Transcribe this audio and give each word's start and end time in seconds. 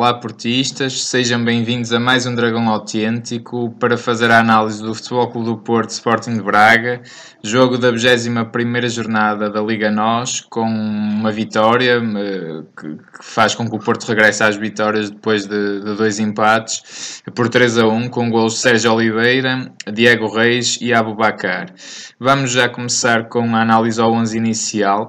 Olá, 0.00 0.14
portistas, 0.14 1.02
sejam 1.02 1.44
bem-vindos 1.44 1.92
a 1.92 2.00
mais 2.00 2.24
um 2.24 2.34
Dragão 2.34 2.70
Autêntico 2.70 3.70
para 3.78 3.98
fazer 3.98 4.30
a 4.30 4.40
análise 4.40 4.82
do 4.82 4.94
Futebol 4.94 5.30
Clube 5.30 5.48
do 5.48 5.58
Porto 5.58 5.90
Sporting 5.90 6.38
de 6.38 6.42
Braga, 6.42 7.02
jogo 7.44 7.76
da 7.76 7.90
21 7.90 8.88
jornada 8.88 9.50
da 9.50 9.60
Liga 9.60 9.90
NOS, 9.90 10.40
com 10.48 10.62
uma 10.62 11.30
vitória 11.30 11.98
eh, 11.98 12.62
que 12.74 12.96
faz 13.20 13.54
com 13.54 13.68
que 13.68 13.76
o 13.76 13.78
Porto 13.78 14.08
regresse 14.08 14.42
às 14.42 14.56
vitórias 14.56 15.10
depois 15.10 15.46
de, 15.46 15.80
de 15.80 15.94
dois 15.94 16.18
empates, 16.18 17.22
por 17.34 17.50
3 17.50 17.80
a 17.80 17.86
1, 17.86 18.08
com 18.08 18.30
gols 18.30 18.54
de 18.54 18.60
Sérgio 18.60 18.94
Oliveira, 18.94 19.70
Diego 19.92 20.34
Reis 20.34 20.78
e 20.80 20.94
Abubacar. 20.94 21.74
Vamos 22.18 22.52
já 22.52 22.70
começar 22.70 23.28
com 23.28 23.54
a 23.54 23.60
análise 23.60 24.00
ao 24.00 24.10
11 24.10 24.34
inicial. 24.34 25.08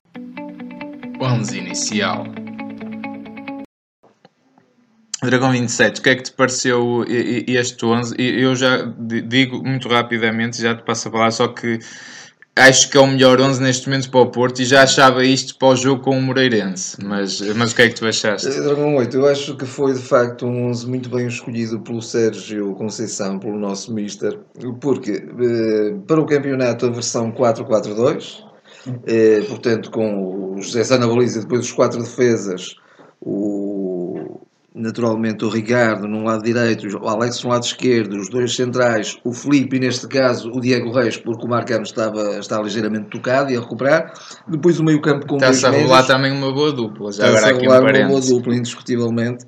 11 1.17 1.58
inicial. 1.58 2.41
Dragão 5.23 5.52
27, 5.52 6.00
o 6.00 6.03
que 6.03 6.09
é 6.09 6.16
que 6.16 6.23
te 6.23 6.31
pareceu 6.31 7.05
este 7.08 7.86
11? 7.86 8.16
Eu 8.17 8.55
já 8.55 8.91
digo 9.28 9.63
muito 9.63 9.88
rapidamente, 9.88 10.59
já 10.59 10.75
te 10.75 10.83
passo 10.83 11.09
a 11.09 11.11
falar, 11.11 11.31
só 11.31 11.47
que 11.47 11.78
acho 12.55 12.89
que 12.89 12.97
é 12.97 13.00
o 13.00 13.05
melhor 13.05 13.39
11 13.39 13.61
neste 13.61 13.88
momento 13.88 14.09
para 14.09 14.19
o 14.19 14.31
Porto 14.31 14.61
e 14.61 14.66
já 14.66 14.81
achava 14.81 15.23
isto 15.23 15.55
para 15.58 15.69
o 15.69 15.75
jogo 15.75 16.02
com 16.02 16.17
o 16.17 16.22
Moreirense. 16.22 16.97
Mas, 17.03 17.39
mas 17.55 17.72
o 17.72 17.75
que 17.75 17.83
é 17.83 17.89
que 17.89 17.95
tu 17.95 18.05
achaste? 18.08 18.47
Eh, 18.47 18.61
Dragão 18.61 18.95
8, 18.95 19.16
eu 19.16 19.28
acho 19.28 19.55
que 19.55 19.66
foi 19.66 19.94
de 19.94 20.02
facto 20.02 20.47
um 20.47 20.69
11 20.69 20.88
muito 20.88 21.09
bem 21.09 21.28
escolhido 21.28 21.80
pelo 21.81 22.02
Sérgio 22.02 22.73
Conceição, 22.73 23.38
pelo 23.38 23.59
nosso 23.59 23.94
Mister, 23.94 24.39
porque 24.80 25.11
eh, 25.11 25.95
para 26.08 26.19
o 26.19 26.25
campeonato 26.25 26.88
a 26.88 26.89
versão 26.89 27.31
4-4-2, 27.31 28.44
eh, 29.06 29.41
portanto 29.47 29.91
com 29.91 30.56
o 30.56 30.61
José 30.61 30.83
Sana 30.83 31.08
Baliza 31.08 31.38
e 31.38 31.41
depois 31.44 31.61
os 31.61 31.72
quatro 31.72 32.02
defesas, 32.02 32.75
o 33.23 33.70
naturalmente 34.73 35.44
o 35.44 35.50
Ricardo 35.50 36.08
num 36.08 36.23
lado 36.23 36.44
direito, 36.44 36.88
o 36.97 37.08
Alex 37.08 37.44
no 37.44 37.50
lado 37.50 37.64
esquerdo, 37.64 38.17
os 38.17 38.30
dois 38.30 38.55
centrais, 38.55 39.17
o 39.23 39.33
Felipe 39.33 39.75
e 39.75 39.80
neste 39.80 40.08
caso 40.08 40.50
o 40.52 40.61
Diego 40.61 40.91
Reis, 40.91 41.17
porque 41.17 41.45
o 41.45 41.50
Marcano 41.50 41.83
estava, 41.83 42.39
estava 42.39 42.63
ligeiramente 42.63 43.09
tocado 43.09 43.52
e 43.52 43.58
a 43.58 43.59
recuperar. 43.59 44.13
Depois 44.47 44.80
o 44.80 44.83
meio 44.83 45.02
campo 45.02 45.28
com 45.28 45.36
Está-se 45.36 45.66
a 45.66 45.72
rolar 45.72 46.03
também 46.03 46.31
uma 46.31 46.53
boa 46.53 46.72
dupla, 46.72 47.11
já 47.11 47.28
agora 47.28 47.47
aqui 47.47 47.67
um 47.67 47.72
uma 47.72 48.08
boa 48.08 48.22
dupla, 48.22 48.55
indiscutivelmente. 48.55 49.45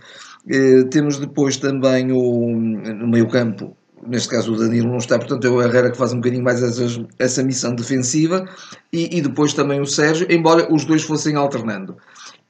Eh, 0.50 0.84
temos 0.92 1.18
depois 1.18 1.56
também 1.58 2.12
o, 2.12 2.50
no 2.52 3.08
meio 3.08 3.30
campo, 3.30 3.78
neste 4.06 4.28
caso 4.28 4.54
o 4.54 4.58
Danilo 4.58 4.90
não 4.90 4.98
está, 4.98 5.18
portanto 5.18 5.48
é 5.48 5.50
o 5.50 5.62
Herrera 5.62 5.90
que 5.90 5.98
faz 5.98 6.12
um 6.12 6.18
bocadinho 6.18 6.44
mais 6.44 6.62
essa, 6.62 6.84
essa 7.18 7.44
missão 7.44 7.74
defensiva 7.74 8.46
e, 8.92 9.18
e 9.18 9.22
depois 9.22 9.54
também 9.54 9.80
o 9.80 9.86
Sérgio, 9.86 10.28
embora 10.30 10.68
os 10.74 10.84
dois 10.84 11.04
fossem 11.04 11.38
alternando. 11.38 11.96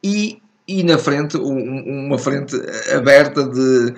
E 0.03 0.41
e 0.67 0.83
na 0.83 0.97
frente 0.97 1.37
um, 1.37 2.05
uma 2.07 2.17
frente 2.17 2.55
aberta 2.93 3.43
de, 3.43 3.93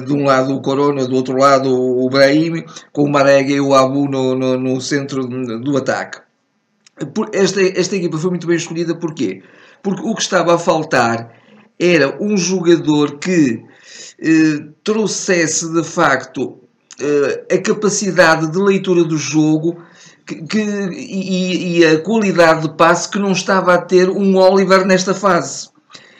de 0.00 0.12
um 0.12 0.24
lado 0.24 0.54
o 0.54 0.62
Corona, 0.62 1.06
do 1.06 1.14
outro 1.14 1.36
lado 1.36 1.70
o 1.72 2.08
Brahim, 2.10 2.64
com 2.92 3.04
o 3.04 3.10
Marega 3.10 3.52
e 3.52 3.60
o 3.60 3.74
Abu 3.74 4.08
no, 4.08 4.34
no, 4.34 4.58
no 4.58 4.80
centro 4.80 5.26
do 5.26 5.76
ataque. 5.76 6.20
Esta, 7.32 7.60
esta 7.62 7.96
equipa 7.96 8.18
foi 8.18 8.30
muito 8.30 8.46
bem 8.46 8.56
escolhida 8.56 8.94
porquê? 8.94 9.42
Porque 9.82 10.02
o 10.02 10.14
que 10.14 10.22
estava 10.22 10.54
a 10.54 10.58
faltar 10.58 11.32
era 11.78 12.16
um 12.22 12.36
jogador 12.36 13.18
que 13.18 13.62
eh, 14.20 14.64
trouxesse 14.84 15.72
de 15.72 15.82
facto 15.82 16.58
eh, 17.00 17.54
a 17.56 17.58
capacidade 17.58 18.52
de 18.52 18.58
leitura 18.58 19.02
do 19.02 19.16
jogo 19.16 19.82
que, 20.24 20.42
que 20.42 20.60
e, 20.60 21.78
e, 21.78 21.86
a 21.86 22.00
qualidade 22.00 22.68
de 22.68 22.76
passe 22.76 23.08
que 23.08 23.18
não 23.18 23.32
estava 23.32 23.74
a 23.74 23.78
ter 23.78 24.08
um 24.08 24.36
Oliver 24.36 24.86
nesta 24.86 25.12
fase. 25.12 25.71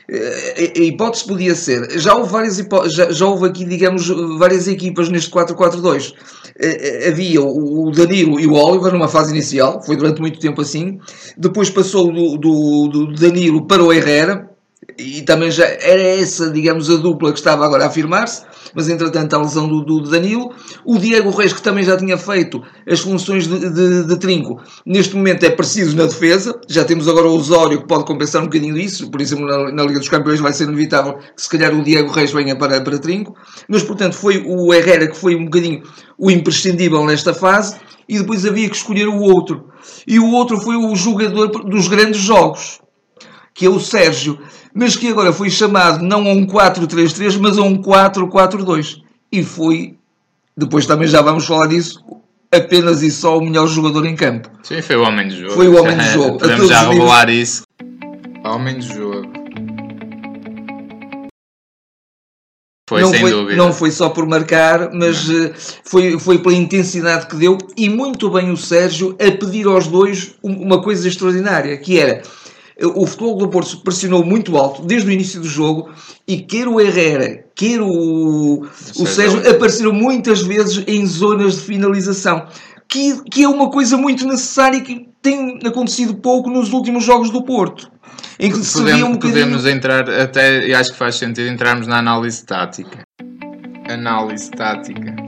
A 0.09 0.81
hipótese 0.81 1.27
podia 1.27 1.55
ser, 1.55 1.99
já 1.99 2.15
houve, 2.15 2.31
várias 2.31 2.57
já, 2.87 3.11
já 3.11 3.27
houve 3.27 3.47
aqui, 3.47 3.65
digamos, 3.65 4.09
várias 4.39 4.67
equipas 4.67 5.09
neste 5.09 5.31
4-4-2. 5.31 6.13
Eh, 6.59 7.07
eh, 7.07 7.09
havia 7.09 7.41
o 7.41 7.91
Danilo 7.91 8.39
e 8.39 8.47
o 8.47 8.55
Oliver 8.55 8.93
numa 8.93 9.09
fase 9.09 9.33
inicial, 9.33 9.81
foi 9.83 9.97
durante 9.97 10.21
muito 10.21 10.39
tempo 10.39 10.61
assim. 10.61 10.99
Depois 11.37 11.71
passou 11.71 12.13
do, 12.13 12.37
do, 12.37 12.89
do 12.89 13.15
Danilo 13.15 13.67
para 13.67 13.83
o 13.83 13.93
Herrera, 13.93 14.51
e 14.99 15.23
também 15.23 15.51
já 15.51 15.65
era 15.65 16.03
essa, 16.03 16.51
digamos, 16.51 16.91
a 16.91 16.97
dupla 16.97 17.33
que 17.33 17.39
estava 17.39 17.65
agora 17.65 17.85
a 17.85 17.87
afirmar-se 17.87 18.43
mas 18.75 18.89
entretanto 18.89 19.35
a 19.35 19.39
lesão 19.39 19.69
do, 19.69 19.85
do, 19.85 20.03
Danilo. 20.03 20.53
O 20.85 20.99
Diego 20.99 21.31
Reis, 21.31 21.53
que 21.53 21.63
também 21.63 21.85
já 21.85 21.97
tinha 21.97 22.17
feito 22.17 22.63
as 22.89 23.01
funções 23.01 23.47
de, 23.47 23.71
de, 23.71 24.05
de, 24.05 24.17
trinco, 24.19 24.61
neste 24.85 25.17
momento 25.17 25.45
é 25.45 25.51
preciso 25.51 25.97
na 25.97 26.05
defesa. 26.05 26.59
Já 26.69 26.85
temos 26.85 27.09
agora 27.09 27.29
o 27.29 27.37
Osório 27.37 27.81
que 27.81 27.89
pode 27.89 28.05
compensar 28.05 28.43
um 28.43 28.47
bocadinho 28.47 28.77
isso, 28.77 29.11
por 29.11 29.21
exemplo, 29.21 29.47
na, 29.47 29.73
na 29.73 29.83
Liga 29.85 29.99
dos 29.99 30.09
Campeões 30.09 30.41
vai 30.41 30.53
ser 30.53 30.65
inevitável 30.65 31.15
que 31.15 31.43
se 31.43 31.49
calhar 31.49 31.75
o 31.75 31.83
Diego 31.83 32.11
Reis 32.11 32.33
venha 32.33 32.57
para, 32.57 32.81
para 32.81 32.99
trinco. 32.99 33.35
Mas 33.69 33.83
portanto 33.83 34.15
foi 34.15 34.45
o 34.47 34.73
Herrera 34.73 35.09
que 35.09 35.17
foi 35.17 35.35
um 35.35 35.45
bocadinho 35.45 35.83
o 36.19 36.31
imprescindível 36.31 37.05
nesta 37.05 37.35
fase 37.35 37.77
e 38.09 38.19
depois 38.19 38.45
havia 38.45 38.69
que 38.69 38.77
escolher 38.77 39.09
o 39.09 39.21
outro. 39.21 39.69
E 40.07 40.19
o 40.19 40.31
outro 40.31 40.61
foi 40.61 40.77
o 40.77 40.95
jogador 40.95 41.49
dos 41.49 41.89
grandes 41.89 42.21
jogos, 42.21 42.81
que 43.55 43.67
é 43.67 43.69
o 43.69 43.79
Sérgio 43.79 44.39
mas 44.75 44.97
que 44.97 45.09
agora 45.09 45.33
foi 45.33 45.51
chamado 45.51 46.03
não 46.03 46.27
a 46.27 46.33
um 46.33 46.47
4-3-3, 46.47 47.39
mas 47.39 47.59
a 47.59 47.63
um 47.63 47.81
4-4-2. 47.81 49.03
E 49.31 49.43
foi, 49.43 49.97
depois 50.57 50.87
também 50.87 51.07
já 51.07 51.21
vamos 51.21 51.47
falar 51.47 51.67
disso, 51.67 52.03
apenas 52.51 53.03
e 53.03 53.11
só 53.11 53.39
o 53.39 53.43
melhor 53.43 53.67
jogador 53.67 54.07
em 54.07 54.17
campo. 54.17 54.51
Sim, 54.63 54.81
foi 54.81 54.97
o 54.97 55.03
homem 55.03 55.29
do 55.29 55.37
jogo. 55.37 55.53
Foi 55.53 55.69
o 55.69 55.81
homem 55.81 55.97
do 55.97 56.05
jogo. 56.13 56.39
Podemos 56.39 56.69
já 56.69 56.89
revelar 56.89 57.29
isso. 57.29 57.63
Homem 58.45 58.79
do 58.79 58.87
jogo. 58.87 59.43
Foi, 62.89 63.01
não, 63.01 63.11
sem 63.11 63.21
foi, 63.21 63.31
dúvida. 63.31 63.57
não 63.57 63.73
foi 63.73 63.91
só 63.91 64.11
por 64.11 64.27
marcar, 64.27 64.91
mas 64.93 65.27
uh, 65.29 65.51
foi, 65.83 66.19
foi 66.19 66.39
pela 66.39 66.55
intensidade 66.55 67.27
que 67.27 67.37
deu 67.37 67.57
e 67.75 67.89
muito 67.89 68.29
bem 68.29 68.51
o 68.51 68.57
Sérgio 68.57 69.17
a 69.19 69.31
pedir 69.31 69.67
aos 69.67 69.87
dois 69.87 70.35
uma 70.43 70.83
coisa 70.83 71.09
extraordinária, 71.09 71.79
que 71.79 71.99
era 71.99 72.23
o 72.83 73.07
futebol 73.07 73.37
do 73.37 73.49
Porto 73.49 73.79
pressionou 73.79 74.25
muito 74.25 74.57
alto 74.57 74.83
desde 74.83 75.09
o 75.09 75.13
início 75.13 75.41
do 75.41 75.49
jogo 75.49 75.91
e 76.27 76.39
quer 76.39 76.67
o 76.67 76.81
Herrera, 76.81 77.45
quer 77.55 77.81
o, 77.81 78.63
o 78.63 79.07
Sérgio 79.07 79.49
apareceram 79.49 79.93
muitas 79.93 80.43
vezes 80.43 80.83
em 80.87 81.07
zonas 81.07 81.55
de 81.55 81.61
finalização. 81.61 82.47
Que, 82.89 83.23
que 83.31 83.43
é 83.43 83.49
uma 83.49 83.71
coisa 83.71 83.97
muito 83.97 84.27
necessária 84.27 84.77
e 84.77 84.83
que 84.83 85.09
tem 85.23 85.59
acontecido 85.65 86.17
pouco 86.17 86.51
nos 86.51 86.75
últimos 86.75 87.05
jogos 87.05 87.31
do 87.31 87.43
Porto. 87.43 87.91
Em 88.39 88.51
que 88.51 88.59
podemos, 88.59 89.03
um 89.03 89.13
bocadinho... 89.13 89.19
podemos 89.19 89.67
entrar, 89.67 90.11
até 90.11 90.67
e 90.67 90.75
acho 90.75 90.93
que 90.93 90.99
faz 90.99 91.15
sentido 91.15 91.49
entrarmos 91.49 91.87
na 91.87 91.99
análise 91.99 92.45
tática. 92.45 93.03
Análise 93.89 94.51
tática. 94.51 95.22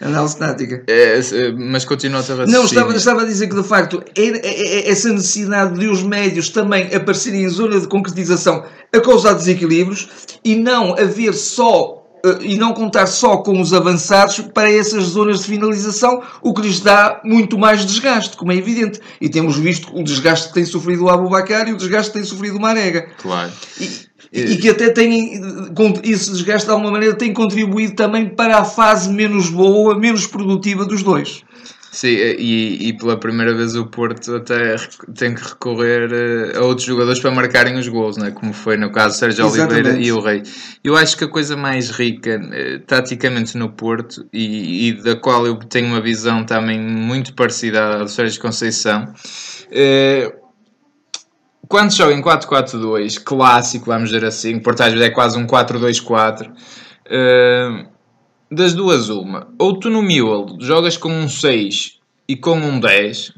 Análise 0.00 0.38
tática. 0.38 0.82
É, 0.86 1.20
mas 1.52 1.84
continua 1.84 2.20
a 2.20 2.22
ter 2.22 2.46
Não, 2.46 2.64
estava, 2.64 2.94
estava 2.96 3.22
a 3.22 3.24
dizer 3.26 3.48
que 3.48 3.54
de 3.54 3.62
facto 3.62 4.02
é, 4.16 4.22
é, 4.22 4.88
é, 4.88 4.90
essa 4.90 5.10
necessidade 5.10 5.78
de 5.78 5.86
os 5.88 6.02
médios 6.02 6.48
também 6.48 6.94
aparecerem 6.94 7.42
em 7.42 7.48
zona 7.48 7.78
de 7.78 7.86
concretização 7.86 8.64
a 8.92 9.00
causar 9.00 9.34
desequilíbrios 9.34 10.08
e 10.42 10.56
não 10.56 10.94
haver 10.94 11.34
só 11.34 12.00
eh, 12.24 12.38
e 12.40 12.56
não 12.56 12.72
contar 12.72 13.06
só 13.06 13.38
com 13.38 13.60
os 13.60 13.72
avançados 13.72 14.40
para 14.54 14.70
essas 14.72 15.04
zonas 15.04 15.40
de 15.40 15.46
finalização, 15.46 16.22
o 16.42 16.52
que 16.52 16.62
lhes 16.62 16.80
dá 16.80 17.20
muito 17.24 17.58
mais 17.58 17.84
desgaste, 17.84 18.36
como 18.36 18.52
é 18.52 18.56
evidente. 18.56 19.00
E 19.20 19.28
temos 19.28 19.56
visto 19.56 19.94
o 19.94 20.02
desgaste 20.02 20.48
que 20.48 20.54
tem 20.54 20.64
sofrido 20.64 21.04
o 21.04 21.08
Abubacar 21.08 21.68
e 21.68 21.72
o 21.72 21.76
desgaste 21.76 22.12
que 22.12 22.18
tem 22.18 22.26
sofrido 22.26 22.56
o 22.56 22.60
Marega. 22.60 23.08
Claro. 23.20 23.52
E, 23.78 24.09
e 24.32 24.56
que 24.56 24.68
até 24.68 24.90
tem, 24.90 25.40
esse 26.04 26.30
desgaste 26.30 26.66
de 26.66 26.72
alguma 26.72 26.92
maneira 26.92 27.16
tem 27.16 27.32
contribuído 27.32 27.96
também 27.96 28.28
para 28.28 28.58
a 28.58 28.64
fase 28.64 29.10
menos 29.10 29.50
boa, 29.50 29.98
menos 29.98 30.26
produtiva 30.26 30.84
dos 30.84 31.02
dois. 31.02 31.42
Sim, 31.90 32.06
e, 32.08 32.88
e 32.88 32.92
pela 32.92 33.16
primeira 33.18 33.52
vez 33.52 33.74
o 33.74 33.84
Porto 33.84 34.36
até 34.36 34.76
tem 35.16 35.34
que 35.34 35.42
recorrer 35.42 36.08
eh, 36.12 36.56
a 36.56 36.60
outros 36.62 36.86
jogadores 36.86 37.18
para 37.18 37.32
marcarem 37.32 37.76
os 37.76 37.88
gols, 37.88 38.16
né? 38.16 38.30
como 38.30 38.52
foi 38.52 38.76
no 38.76 38.92
caso 38.92 39.18
Sérgio 39.18 39.44
Exatamente. 39.44 39.88
Oliveira 39.88 40.06
e 40.06 40.12
o 40.12 40.20
Rei. 40.20 40.44
Eu 40.84 40.96
acho 40.96 41.16
que 41.16 41.24
a 41.24 41.28
coisa 41.28 41.56
mais 41.56 41.90
rica 41.90 42.40
eh, 42.52 42.78
taticamente 42.86 43.58
no 43.58 43.70
Porto 43.70 44.24
e, 44.32 44.88
e, 44.88 45.02
da 45.02 45.16
qual 45.16 45.44
eu 45.44 45.56
tenho 45.56 45.88
uma 45.88 46.00
visão 46.00 46.44
também 46.44 46.80
muito 46.80 47.34
parecida 47.34 47.96
à 47.96 48.04
do 48.04 48.08
Sérgio 48.08 48.40
Conceição. 48.40 49.12
Eh, 49.72 50.32
quando 51.70 51.92
joga 51.92 52.12
em 52.12 52.20
4-4-2, 52.20 53.22
clássico, 53.22 53.86
vamos 53.86 54.10
dizer 54.10 54.26
assim, 54.26 54.58
Porto 54.58 54.80
às 54.80 54.92
vezes 54.92 55.06
é 55.06 55.10
quase 55.10 55.38
um 55.38 55.46
4-2-4, 55.46 56.48
uh, 56.48 56.52
eh, 57.08 57.86
das 58.50 58.74
duas 58.74 59.08
uma, 59.08 59.46
ou 59.56 59.78
tu 59.78 59.88
no 59.88 60.02
miolo 60.02 60.56
jogas 60.60 60.96
com 60.96 61.08
um 61.08 61.28
6 61.28 62.00
e 62.26 62.34
com 62.34 62.56
um 62.56 62.80
10, 62.80 63.34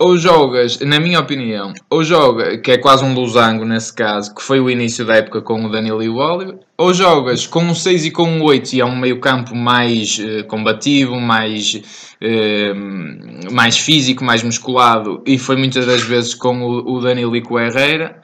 ou 0.00 0.16
jogas, 0.16 0.78
na 0.80 0.98
minha 0.98 1.20
opinião, 1.20 1.74
ou 1.90 2.02
joga, 2.02 2.56
que 2.56 2.70
é 2.70 2.78
quase 2.78 3.04
um 3.04 3.12
losango 3.12 3.66
nesse 3.66 3.92
caso, 3.92 4.34
que 4.34 4.42
foi 4.42 4.58
o 4.58 4.70
início 4.70 5.04
da 5.04 5.16
época 5.16 5.42
com 5.42 5.62
o 5.62 5.68
Danilo 5.68 6.02
e 6.02 6.08
o 6.08 6.16
Oliver, 6.16 6.58
ou 6.78 6.94
jogas 6.94 7.46
com 7.46 7.62
um 7.62 7.74
6 7.74 8.06
e 8.06 8.10
com 8.10 8.24
um 8.24 8.42
8 8.42 8.72
e 8.72 8.80
é 8.80 8.84
um 8.84 8.96
meio 8.96 9.20
campo 9.20 9.54
mais 9.54 10.18
uh, 10.18 10.46
combativo, 10.46 11.20
mais, 11.20 11.74
uh, 11.74 13.52
mais 13.52 13.76
físico, 13.76 14.24
mais 14.24 14.42
musculado, 14.42 15.22
e 15.26 15.38
foi 15.38 15.56
muitas 15.56 15.84
das 15.84 16.02
vezes 16.02 16.34
com 16.34 16.62
o, 16.62 16.96
o 16.96 17.00
Danilo 17.02 17.36
e 17.36 17.42
com 17.42 17.54
o 17.54 17.60
Herrera, 17.60 18.22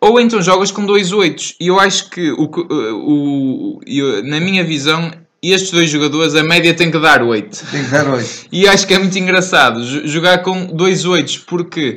ou 0.00 0.18
então 0.18 0.40
jogas 0.40 0.70
com 0.70 0.86
dois 0.86 1.12
oitos. 1.12 1.54
E 1.60 1.66
eu 1.66 1.78
acho 1.78 2.08
que, 2.08 2.30
o, 2.30 2.44
o, 2.44 3.78
o, 3.78 4.22
na 4.22 4.40
minha 4.40 4.64
visão, 4.64 5.10
estes 5.52 5.70
dois 5.70 5.90
jogadores, 5.90 6.34
a 6.34 6.42
média 6.42 6.72
tem 6.74 6.90
que 6.90 6.98
dar 6.98 7.22
8. 7.22 7.66
Tem 7.70 7.84
que 7.84 7.90
dar 7.90 8.08
8. 8.08 8.46
E 8.52 8.68
acho 8.68 8.86
que 8.86 8.94
é 8.94 8.98
muito 8.98 9.18
engraçado 9.18 9.82
jogar 10.06 10.38
com 10.42 10.66
dois 10.66 11.04
oitos, 11.04 11.38
porque. 11.38 11.96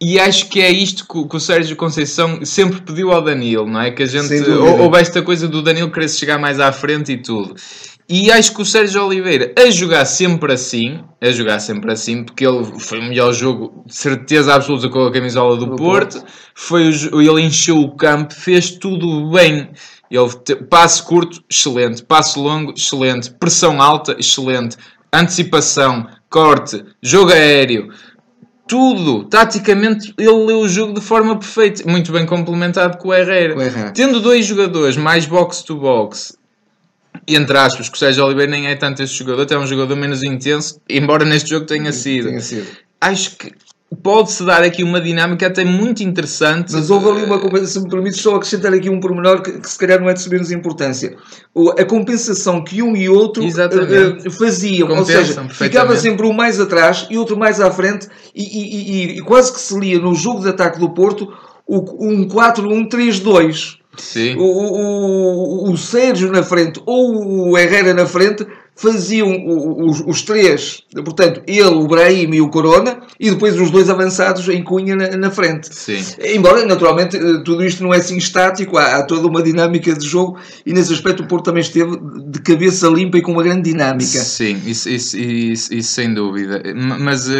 E 0.00 0.18
acho 0.18 0.48
que 0.48 0.60
é 0.60 0.70
isto 0.70 1.06
que, 1.06 1.26
que, 1.26 1.36
o 1.36 1.40
Sérgio 1.40 1.74
Conceição 1.74 2.44
sempre 2.44 2.82
pediu 2.82 3.12
ao 3.12 3.22
Danilo, 3.22 3.66
não 3.66 3.80
é? 3.80 3.90
Que 3.90 4.02
a 4.02 4.06
gente. 4.06 4.34
Houve 4.50 5.00
esta 5.00 5.22
coisa 5.22 5.48
do 5.48 5.62
Danilo 5.62 5.90
querer 5.90 6.08
chegar 6.08 6.38
mais 6.38 6.60
à 6.60 6.70
frente 6.72 7.12
e 7.12 7.16
tudo. 7.16 7.54
E 8.08 8.30
acho 8.30 8.54
que 8.54 8.62
o 8.62 8.64
Sérgio 8.64 9.04
Oliveira, 9.04 9.52
a 9.58 9.68
jogar 9.68 10.04
sempre 10.04 10.52
assim, 10.52 11.00
a 11.20 11.30
jogar 11.32 11.58
sempre 11.58 11.92
assim, 11.92 12.22
porque 12.22 12.46
ele 12.46 12.64
foi 12.78 13.00
o 13.00 13.02
melhor 13.02 13.32
jogo, 13.32 13.82
de 13.84 13.96
certeza 13.96 14.54
absoluta, 14.54 14.88
com 14.88 15.06
a 15.06 15.12
camisola 15.12 15.56
do, 15.56 15.66
do 15.66 15.76
Porto, 15.76 16.20
Porto. 16.20 16.32
Foi 16.54 16.88
o, 16.88 17.20
ele 17.20 17.42
encheu 17.42 17.78
o 17.78 17.96
campo, 17.96 18.32
fez 18.32 18.70
tudo 18.70 19.28
bem. 19.30 19.70
Ele, 20.10 20.56
passe 20.68 21.02
curto, 21.02 21.42
excelente. 21.50 22.02
Passe 22.02 22.38
longo, 22.38 22.72
excelente. 22.76 23.30
Pressão 23.30 23.80
alta, 23.80 24.16
excelente. 24.18 24.76
Antecipação, 25.12 26.06
corte, 26.28 26.84
jogo 27.02 27.32
aéreo. 27.32 27.92
Tudo, 28.68 29.24
taticamente, 29.24 30.12
ele 30.18 30.28
leu 30.28 30.60
o 30.60 30.68
jogo 30.68 30.94
de 30.94 31.00
forma 31.00 31.38
perfeita, 31.38 31.88
muito 31.88 32.10
bem 32.10 32.26
complementado 32.26 32.98
com 32.98 33.08
o 33.08 33.14
Herrera. 33.14 33.56
O 33.56 33.62
Herrera. 33.62 33.92
Tendo 33.92 34.20
dois 34.20 34.44
jogadores 34.44 34.96
mais 34.96 35.24
box-to-box 35.24 36.36
entre 37.26 37.58
aspas, 37.58 37.88
que 37.88 37.96
o 37.96 37.98
Sérgio 37.98 38.24
Oliveira 38.24 38.50
nem 38.50 38.68
é 38.68 38.76
tanto 38.76 39.02
esse 39.02 39.14
jogador, 39.14 39.42
até 39.42 39.54
é 39.54 39.58
um 39.58 39.66
jogador 39.66 39.96
menos 39.96 40.22
intenso, 40.22 40.80
embora 40.88 41.24
neste 41.24 41.50
jogo 41.50 41.66
tenha 41.66 41.92
sido. 41.92 42.28
Tenha 42.28 42.40
sido. 42.40 42.66
Acho 43.00 43.36
que 43.36 43.52
pode-se 44.02 44.44
dar 44.44 44.62
aqui 44.62 44.82
uma 44.82 45.00
dinâmica 45.00 45.46
até 45.46 45.64
muito 45.64 46.02
interessante. 46.02 46.72
Mas 46.72 46.90
houve 46.90 47.08
ali 47.08 47.24
uma 47.24 47.38
compensação, 47.38 47.82
se 47.82 47.86
me 47.86 47.90
permite 47.90 48.16
só 48.16 48.34
acrescentar 48.34 48.72
aqui 48.74 48.90
um 48.90 48.98
pormenor 48.98 49.42
que, 49.42 49.52
que 49.52 49.70
se 49.70 49.78
calhar 49.78 50.00
não 50.00 50.08
é 50.08 50.14
de 50.14 50.28
menos 50.28 50.50
importância. 50.50 51.16
A 51.78 51.84
compensação 51.84 52.62
que 52.64 52.82
um 52.82 52.96
e 52.96 53.08
outro 53.08 53.44
uh, 53.44 54.30
faziam, 54.30 54.88
Compensam, 54.88 55.20
ou 55.20 55.24
seja, 55.24 55.48
ficava 55.50 55.96
sempre 55.96 56.26
um 56.26 56.32
mais 56.32 56.60
atrás 56.60 57.06
e 57.10 57.16
outro 57.16 57.36
mais 57.36 57.60
à 57.60 57.70
frente 57.70 58.08
e, 58.34 58.42
e, 58.42 58.90
e, 58.90 59.18
e 59.18 59.20
quase 59.22 59.52
que 59.52 59.60
se 59.60 59.78
lia 59.78 59.98
no 59.98 60.14
jogo 60.14 60.42
de 60.42 60.48
ataque 60.48 60.78
do 60.78 60.90
Porto 60.90 61.32
um 61.68 62.28
4-1-3-2 62.28 63.78
Sim. 63.96 64.36
O, 64.36 64.42
o, 64.44 65.72
o 65.72 65.76
Sérgio 65.76 66.30
na 66.30 66.42
frente 66.42 66.80
ou 66.86 67.50
o 67.50 67.58
Herrera 67.58 67.94
na 67.94 68.06
frente 68.06 68.46
faziam 68.76 69.28
os, 69.88 70.00
os, 70.06 70.22
três, 70.22 70.82
portanto, 70.94 71.42
ele, 71.46 71.64
o 71.64 71.88
Brahim 71.88 72.34
e 72.34 72.40
o 72.42 72.50
Corona, 72.50 73.00
e 73.18 73.30
depois 73.30 73.58
os 73.58 73.70
dois 73.70 73.88
avançados 73.88 74.46
em 74.48 74.62
Cunha 74.62 74.94
na, 74.94 75.16
na 75.16 75.30
frente. 75.30 75.74
Sim. 75.74 76.04
Embora, 76.22 76.64
naturalmente, 76.66 77.16
eh, 77.16 77.42
tudo 77.42 77.64
isto 77.64 77.82
não 77.82 77.94
é 77.94 77.96
assim 77.96 78.18
estático, 78.18 78.76
há, 78.76 78.96
há, 78.96 79.02
toda 79.02 79.26
uma 79.26 79.42
dinâmica 79.42 79.94
de 79.94 80.06
jogo, 80.06 80.38
e 80.64 80.74
nesse 80.74 80.92
aspecto 80.92 81.22
o 81.22 81.26
Porto 81.26 81.46
também 81.46 81.62
esteve 81.62 81.98
de 82.28 82.38
cabeça 82.42 82.86
limpa 82.88 83.16
e 83.16 83.22
com 83.22 83.32
uma 83.32 83.42
grande 83.42 83.70
dinâmica. 83.70 84.20
Sim, 84.20 84.60
isso, 84.66 84.90
isso, 84.90 85.16
isso, 85.16 85.74
isso 85.74 85.92
sem 85.92 86.12
dúvida. 86.12 86.62
Mas 86.74 87.28
uh, 87.28 87.32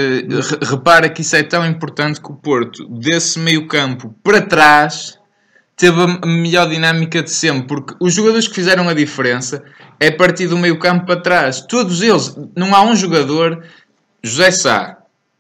repara 0.63 1.11
que 1.11 1.21
isso 1.21 1.37
é 1.37 1.43
tão 1.43 1.67
importante 1.67 2.19
que 2.19 2.31
o 2.31 2.35
Porto, 2.35 2.89
desse 2.89 3.39
meio 3.39 3.69
campo 3.69 4.15
para 4.25 4.41
trás 4.41 5.19
teve 5.77 6.01
a 6.01 6.27
melhor 6.27 6.69
dinâmica 6.69 7.23
de 7.23 7.31
sempre, 7.31 7.67
porque 7.67 7.95
os 8.01 8.15
jogadores 8.15 8.49
que 8.49 8.55
fizeram 8.55 8.89
a 8.89 8.95
diferença 8.95 9.63
é 10.01 10.11
partir 10.11 10.47
do 10.47 10.57
meio 10.57 10.79
campo 10.79 11.07
para 11.07 11.21
trás. 11.21 11.61
Todos 11.61 12.03
eles, 12.03 12.35
não 12.57 12.75
há 12.75 12.83
um 12.83 12.97
jogador, 12.97 13.63
José 14.23 14.51
Sá, 14.51 14.97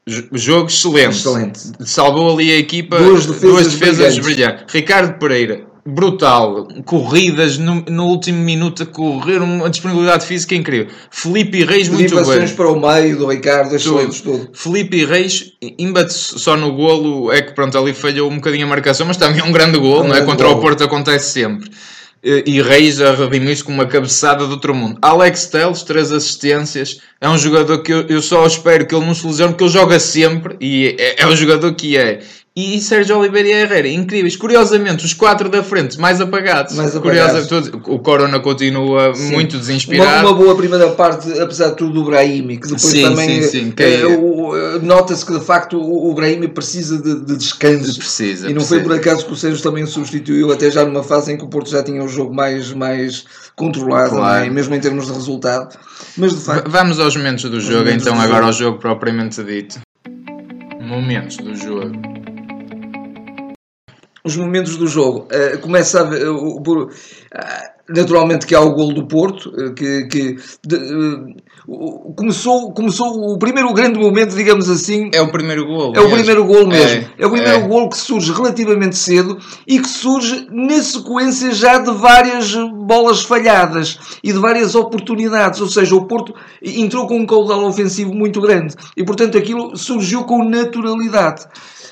jogo 0.07 0.69
excelente, 0.69 1.17
excelente. 1.17 1.61
salvou 1.85 2.35
ali 2.35 2.53
a 2.53 2.59
equipa, 2.59 2.99
duas 2.99 3.27
defesas, 3.27 3.51
duas 3.51 3.73
defesas 3.73 4.19
brilhantes. 4.19 4.65
Ricardo 4.69 5.19
Pereira, 5.19 5.65
brutal. 5.87 6.67
Corridas 6.85 7.57
no, 7.59 7.85
no, 7.89 8.07
último 8.07 8.43
minuto 8.43 8.83
a 8.83 8.87
correr, 8.87 9.39
uma 9.39 9.71
disponibilidade 9.71 10.27
física 10.27 10.55
incrível. 10.55 10.89
Felipe 11.11 11.65
Reis, 11.65 11.89
muito 11.89 12.15
bem. 12.15 12.49
para 12.49 12.69
o 12.69 12.81
meio 12.81 13.17
do 13.17 13.27
Ricardo, 13.27 13.75
excelentes 13.75 14.21
tudo. 14.21 14.51
Felipe 14.53 15.05
Reis, 15.05 15.53
imbate 15.79 16.13
só 16.13 16.57
no 16.57 16.73
golo, 16.73 17.33
é 17.33 17.41
que 17.41 17.53
pronto, 17.53 17.79
ali 17.79 17.95
falhou 17.95 18.31
um 18.31 18.37
bocadinho 18.37 18.67
a 18.67 18.69
marcação, 18.69 19.07
mas 19.07 19.17
também 19.17 19.41
é 19.41 19.45
um 19.45 19.53
grande 19.53 19.79
golo, 19.79 20.05
um 20.05 20.09
não 20.09 20.17
é? 20.17 20.23
Contra 20.23 20.49
golo. 20.49 20.59
o 20.59 20.63
Porto 20.63 20.83
acontece 20.83 21.33
sempre. 21.33 21.71
E 22.45 22.61
Reis 22.61 23.01
a 23.01 23.15
redimir 23.15 23.53
isso 23.53 23.65
com 23.65 23.73
uma 23.73 23.87
cabeçada 23.87 24.45
do 24.45 24.53
outro 24.53 24.75
mundo. 24.75 24.99
Alex 25.01 25.47
Telles, 25.47 25.85
três 25.85 26.11
assistências. 26.11 26.99
É 27.21 27.29
um 27.29 27.39
jogador 27.39 27.79
que 27.83 27.93
eu, 27.93 28.01
eu 28.09 28.21
só 28.21 28.45
espero 28.45 28.85
que 28.85 28.93
ele 28.93 29.07
não 29.07 29.15
se 29.15 29.25
lesione, 29.25 29.53
porque 29.53 29.63
ele 29.63 29.73
joga 29.73 30.01
sempre 30.01 30.57
e 30.61 30.97
é, 30.99 31.23
é 31.23 31.27
o 31.29 31.37
jogador 31.37 31.73
que 31.75 31.97
é 31.97 32.21
e 32.57 32.81
Sérgio 32.81 33.19
Oliveira 33.19 33.49
e 33.49 33.53
Herrera, 33.53 33.87
incríveis. 33.87 34.35
Curiosamente, 34.35 35.05
os 35.05 35.13
quatro 35.13 35.51
da 35.51 35.63
frente, 35.63 36.01
mais 36.01 36.23
apagados. 36.23 36.75
Mais 36.75 36.97
apagados. 36.97 37.47
Curiosa, 37.47 37.71
o 37.85 37.99
Corona 37.99 38.41
continua 38.41 39.15
sim. 39.15 39.33
muito 39.33 39.59
desinspirado. 39.59 40.27
Uma, 40.27 40.31
uma, 40.31 40.43
boa 40.43 40.57
primeira 40.57 40.89
parte, 40.93 41.39
apesar 41.39 41.69
de 41.71 41.77
tudo, 41.77 41.93
do 41.93 42.05
Brahimi, 42.05 42.57
que 42.57 42.69
depois 42.69 42.81
sim, 42.81 43.03
também 43.03 43.43
sim, 43.43 43.75
é, 43.77 44.05
é, 44.05 44.79
nota-se 44.81 45.27
que 45.27 45.39
de 45.39 45.45
facto 45.45 45.79
o, 45.79 46.11
o 46.11 46.15
Brahimi 46.15 46.49
precisa 46.49 46.97
de, 46.97 47.27
de 47.27 47.37
descanso. 47.37 47.99
Precisa, 47.99 48.47
e 48.47 48.55
não 48.55 48.63
precisa. 48.63 48.81
foi 48.81 48.83
por 48.83 48.97
acaso 48.97 49.27
que 49.27 49.33
o 49.35 49.37
Sérgio 49.37 49.63
também 49.63 49.85
o 49.85 49.87
substituiu, 49.87 50.51
até 50.51 50.71
já 50.71 50.83
numa 50.83 51.03
fase 51.03 51.35
em 51.35 51.37
que 51.37 51.45
o 51.45 51.49
Porto 51.49 51.69
já 51.69 51.83
tinha 51.83 52.03
o 52.03 52.09
jogo 52.09 52.35
mais, 52.35 52.73
mais 52.73 53.27
controlado, 53.55 54.15
é? 54.15 54.19
claro. 54.19 54.53
mesmo 54.53 54.75
em 54.75 54.81
termos 54.81 55.09
de 55.09 55.13
resultado. 55.13 55.77
Mas 56.17 56.35
de 56.35 56.41
facto. 56.41 56.71
Vamos 56.71 56.99
aos 56.99 57.15
momentos 57.15 57.45
do 57.45 57.61
jogo, 57.61 57.81
momentos 57.81 58.07
então, 58.07 58.17
do 58.17 58.23
agora 58.23 58.37
jogo. 58.37 58.47
ao 58.47 58.53
jogo 58.53 58.79
propriamente 58.79 59.45
dito. 59.45 59.79
Momentos 60.81 61.37
do 61.37 61.55
jogo 61.55 62.16
os 64.27 64.37
momentos 64.37 64.77
do 64.77 64.89
jogo. 64.89 65.29
Uh, 65.33 65.59
começa 65.61 66.01
a, 66.01 66.33
uh, 66.33 66.61
por, 66.61 66.83
uh, 66.83 66.91
naturalmente 67.89 68.45
que 68.45 68.55
há 68.57 68.61
o 68.61 68.75
gol 68.75 68.93
do 68.93 69.07
Porto, 69.07 69.53
que, 69.77 70.07
que 70.07 70.37
de, 70.67 71.37
começou, 72.17 72.73
começou 72.73 73.33
o 73.33 73.39
primeiro 73.39 73.73
grande 73.73 74.01
momento, 74.01 74.35
digamos 74.35 74.69
assim. 74.69 75.09
É 75.15 75.21
o 75.21 75.31
primeiro 75.31 75.65
gol. 75.65 75.93
É 75.95 76.01
mesmo. 76.01 76.09
o 76.09 76.13
primeiro 76.13 76.45
gol 76.45 76.67
mesmo. 76.67 77.09
É, 77.17 77.23
é 77.23 77.27
o 77.27 77.31
primeiro 77.31 77.59
é. 77.59 77.69
gol 77.69 77.89
que 77.89 77.97
surge 77.97 78.33
relativamente 78.33 78.97
cedo 78.97 79.39
e 79.69 79.79
que 79.79 79.89
surge 79.89 80.49
na 80.51 80.83
sequência 80.83 81.53
já 81.53 81.79
de 81.79 81.93
várias 81.93 82.53
bolas 82.85 83.23
falhadas 83.23 84.19
e 84.25 84.33
de 84.33 84.39
várias 84.41 84.75
oportunidades. 84.75 85.61
Ou 85.61 85.69
seja, 85.69 85.95
o 85.95 86.07
Porto 86.07 86.35
entrou 86.61 87.07
com 87.07 87.19
um 87.19 87.27
caudal 87.27 87.65
ofensivo 87.65 88.13
muito 88.13 88.41
grande 88.41 88.75
e, 88.97 89.05
portanto, 89.05 89.39
aquilo 89.39 89.77
surgiu 89.77 90.25
com 90.25 90.45
naturalidade. 90.45 91.47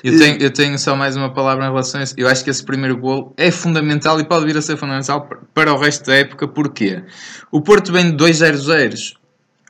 Eu 0.05 0.19
tenho, 0.19 0.37
eu 0.39 0.51
tenho 0.51 0.77
só 0.77 0.95
mais 0.95 1.15
uma 1.15 1.33
palavra 1.33 1.65
em 1.65 1.69
relação 1.69 1.99
a 1.99 2.03
isso. 2.03 2.13
Eu 2.15 2.27
acho 2.27 2.43
que 2.43 2.51
esse 2.51 2.63
primeiro 2.63 2.95
gol 2.95 3.33
é 3.35 3.49
fundamental 3.49 4.19
e 4.19 4.23
pode 4.23 4.45
vir 4.45 4.55
a 4.55 4.61
ser 4.61 4.77
fundamental 4.77 5.27
para 5.51 5.73
o 5.73 5.79
resto 5.79 6.05
da 6.05 6.13
época. 6.13 6.47
Porquê? 6.47 7.01
O 7.51 7.59
Porto 7.59 7.91
vem 7.91 8.15
de 8.15 8.23
2-0-0. 8.23 9.13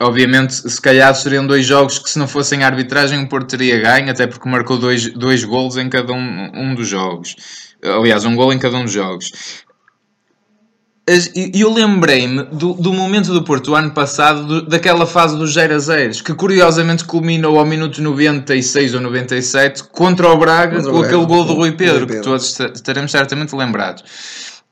Obviamente, 0.01 0.53
se 0.53 0.81
calhar 0.81 1.15
seriam 1.15 1.47
dois 1.47 1.65
jogos 1.65 1.99
que, 1.99 2.09
se 2.09 2.19
não 2.19 2.27
fossem 2.27 2.63
a 2.63 2.67
arbitragem, 2.67 3.23
o 3.23 3.29
Porto 3.29 3.51
teria 3.51 3.79
ganho, 3.79 4.11
até 4.11 4.27
porque 4.27 4.49
marcou 4.49 4.77
dois, 4.77 5.09
dois 5.13 5.45
golos 5.45 5.77
em 5.77 5.87
cada 5.87 6.11
um, 6.11 6.51
um 6.53 6.75
dos 6.75 6.89
jogos. 6.89 7.37
Aliás, 7.81 8.25
um 8.25 8.35
gol 8.35 8.51
em 8.51 8.59
cada 8.59 8.75
um 8.75 8.83
dos 8.83 8.91
jogos 8.91 9.63
eu 11.53 11.71
lembrei-me 11.71 12.43
do, 12.45 12.73
do, 12.73 12.91
momento 12.91 13.31
do 13.31 13.43
Porto 13.43 13.75
ano 13.75 13.91
passado, 13.91 14.43
do, 14.43 14.61
daquela 14.63 15.05
fase 15.05 15.37
dos 15.37 15.53
0 15.53 15.75
a 15.75 15.79
0 15.79 16.23
que 16.23 16.33
curiosamente 16.33 17.05
culminou 17.05 17.59
ao 17.59 17.65
minuto 17.65 18.01
96 18.01 18.95
ou 18.95 19.01
97 19.01 19.83
contra 19.83 20.27
o 20.27 20.37
Braga 20.37 20.77
contra 20.77 20.91
com 20.91 20.97
o 20.97 21.03
aquele 21.03 21.25
gol 21.25 21.45
do 21.45 21.53
Rui 21.53 21.73
Pedro, 21.73 21.99
Rui 21.99 22.07
Pedro, 22.07 22.21
que 22.21 22.27
todos 22.27 22.59
estaremos 22.73 23.11
certamente 23.11 23.55
lembrados. 23.55 24.03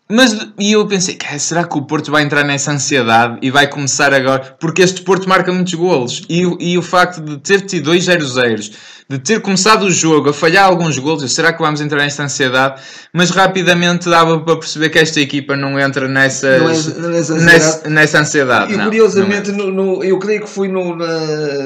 Mas 0.10 0.36
e 0.60 0.72
eu 0.74 0.86
pensei, 0.88 1.18
será 1.38 1.66
que 1.66 1.78
o 1.78 1.84
Porto 1.84 2.12
vai 2.12 2.24
entrar 2.24 2.44
nessa 2.44 2.72
ansiedade 2.72 3.38
e 3.42 3.52
vai 3.52 3.68
começar 3.68 4.13
agora? 4.13 4.58
Porque 4.60 4.82
este 4.82 5.02
Porto 5.02 5.30
marca 5.30 5.52
muitos 5.54 5.74
golos 5.75 6.24
e, 6.28 6.42
e 6.60 6.78
o 6.78 6.82
facto 6.82 7.22
de 7.22 7.38
ter 7.38 7.62
tido 7.62 7.86
dois 7.86 8.04
0 8.04 8.25
0 8.25 8.62
de 9.10 9.19
ter 9.19 9.41
começado 9.41 9.83
o 9.83 9.91
jogo 9.91 10.29
a 10.29 10.33
falhar 10.33 10.65
alguns 10.65 10.98
gols, 10.98 11.31
será 11.31 11.51
que 11.53 11.62
vamos 11.62 11.81
entrar 11.81 12.00
nesta 12.00 12.24
ansiedade? 12.24 12.81
Mas 13.12 13.29
rapidamente 13.29 14.10
dava 14.10 14.39
para 14.39 14.55
perceber 14.57 14.89
que 14.89 15.00
esta 15.00 15.19
equipa 15.19 15.55
não 15.55 15.79
entra 15.79 16.07
nessas, 16.07 16.62
não 16.98 17.10
é, 17.10 17.13
nessa, 17.13 17.33
ansiedade. 17.33 17.45
Nessa, 17.45 17.89
nessa 17.89 18.19
ansiedade. 18.19 18.74
E 18.74 18.77
não, 18.77 18.86
curiosamente, 18.86 19.51
não 19.51 19.67
é. 19.67 19.72
no, 19.72 19.95
no, 19.95 20.03
eu 20.03 20.17
creio 20.19 20.41
que 20.41 20.50
foi 20.50 20.67
no, 20.67 20.95
na, 20.95 21.19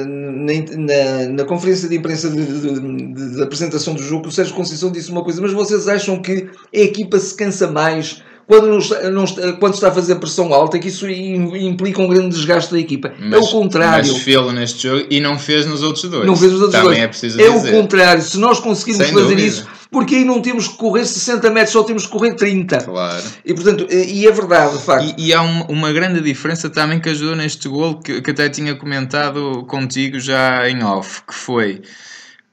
na, 0.04 1.28
na, 1.30 1.44
conferência 1.44 1.88
de 1.88 1.96
imprensa 1.96 2.28
de, 2.28 2.44
de, 2.44 2.80
de, 2.80 3.34
de 3.36 3.42
apresentação 3.42 3.94
do 3.94 4.02
jogo 4.02 4.22
que 4.22 4.28
o 4.28 4.32
Sérgio 4.32 4.54
Conceição 4.54 4.90
disse 4.90 5.10
uma 5.10 5.22
coisa, 5.22 5.40
mas 5.40 5.52
vocês 5.52 5.88
acham 5.88 6.20
que 6.20 6.48
a 6.74 6.78
equipa 6.78 7.18
se 7.18 7.34
cansa 7.34 7.70
mais 7.70 8.22
quando, 8.48 8.66
não 8.66 8.78
está, 9.24 9.52
quando 9.52 9.74
está 9.74 9.88
a 9.88 9.90
fazer 9.90 10.14
pressão 10.14 10.54
alta, 10.54 10.78
que 10.78 10.88
isso 10.88 11.06
implica 11.06 12.00
um 12.00 12.08
grande 12.08 12.34
desgaste 12.34 12.72
da 12.72 12.80
equipa. 12.80 13.12
Mas, 13.18 13.34
é 13.34 13.36
o 13.36 13.46
contrário. 13.46 14.10
Mas 14.10 14.22
fez 14.22 14.52
neste 14.54 14.88
jogo 14.88 15.06
e 15.10 15.20
não 15.20 15.38
fez 15.38 15.66
nos 15.66 15.82
outros 15.82 16.04
dois. 16.04 16.26
Não 16.26 16.34
fez 16.34 16.52
nos 16.52 16.62
outros 16.62 16.80
Também 16.80 16.96
dois. 16.96 17.04
É, 17.04 17.08
preciso 17.08 17.38
é 17.38 17.50
dizer. 17.50 17.68
o 17.68 17.82
contrário. 17.82 18.22
Se 18.22 18.38
nós 18.38 18.58
conseguirmos 18.58 19.04
Sem 19.04 19.14
fazer 19.14 19.26
dúvida. 19.26 19.42
isso, 19.42 19.66
porque 19.90 20.14
aí 20.14 20.24
não 20.24 20.40
temos 20.40 20.66
que 20.66 20.78
correr 20.78 21.04
60 21.04 21.50
metros, 21.50 21.72
só 21.72 21.82
temos 21.82 22.06
que 22.06 22.12
correr 22.12 22.36
30. 22.36 22.78
Claro. 22.78 23.22
E, 23.44 23.52
portanto, 23.52 23.86
e 23.90 24.26
é 24.26 24.32
verdade, 24.32 24.78
de 24.78 24.82
facto. 24.82 25.14
E, 25.18 25.26
e 25.26 25.34
há 25.34 25.42
uma, 25.42 25.66
uma, 25.66 25.92
grande 25.92 26.22
diferença 26.22 26.70
também 26.70 26.98
que 26.98 27.10
ajudou 27.10 27.36
neste 27.36 27.68
gol, 27.68 28.00
que, 28.00 28.22
que, 28.22 28.30
até 28.30 28.48
tinha 28.48 28.74
comentado 28.74 29.66
contigo 29.68 30.18
já 30.18 30.66
em 30.70 30.82
off, 30.82 31.20
que 31.28 31.34
foi 31.34 31.82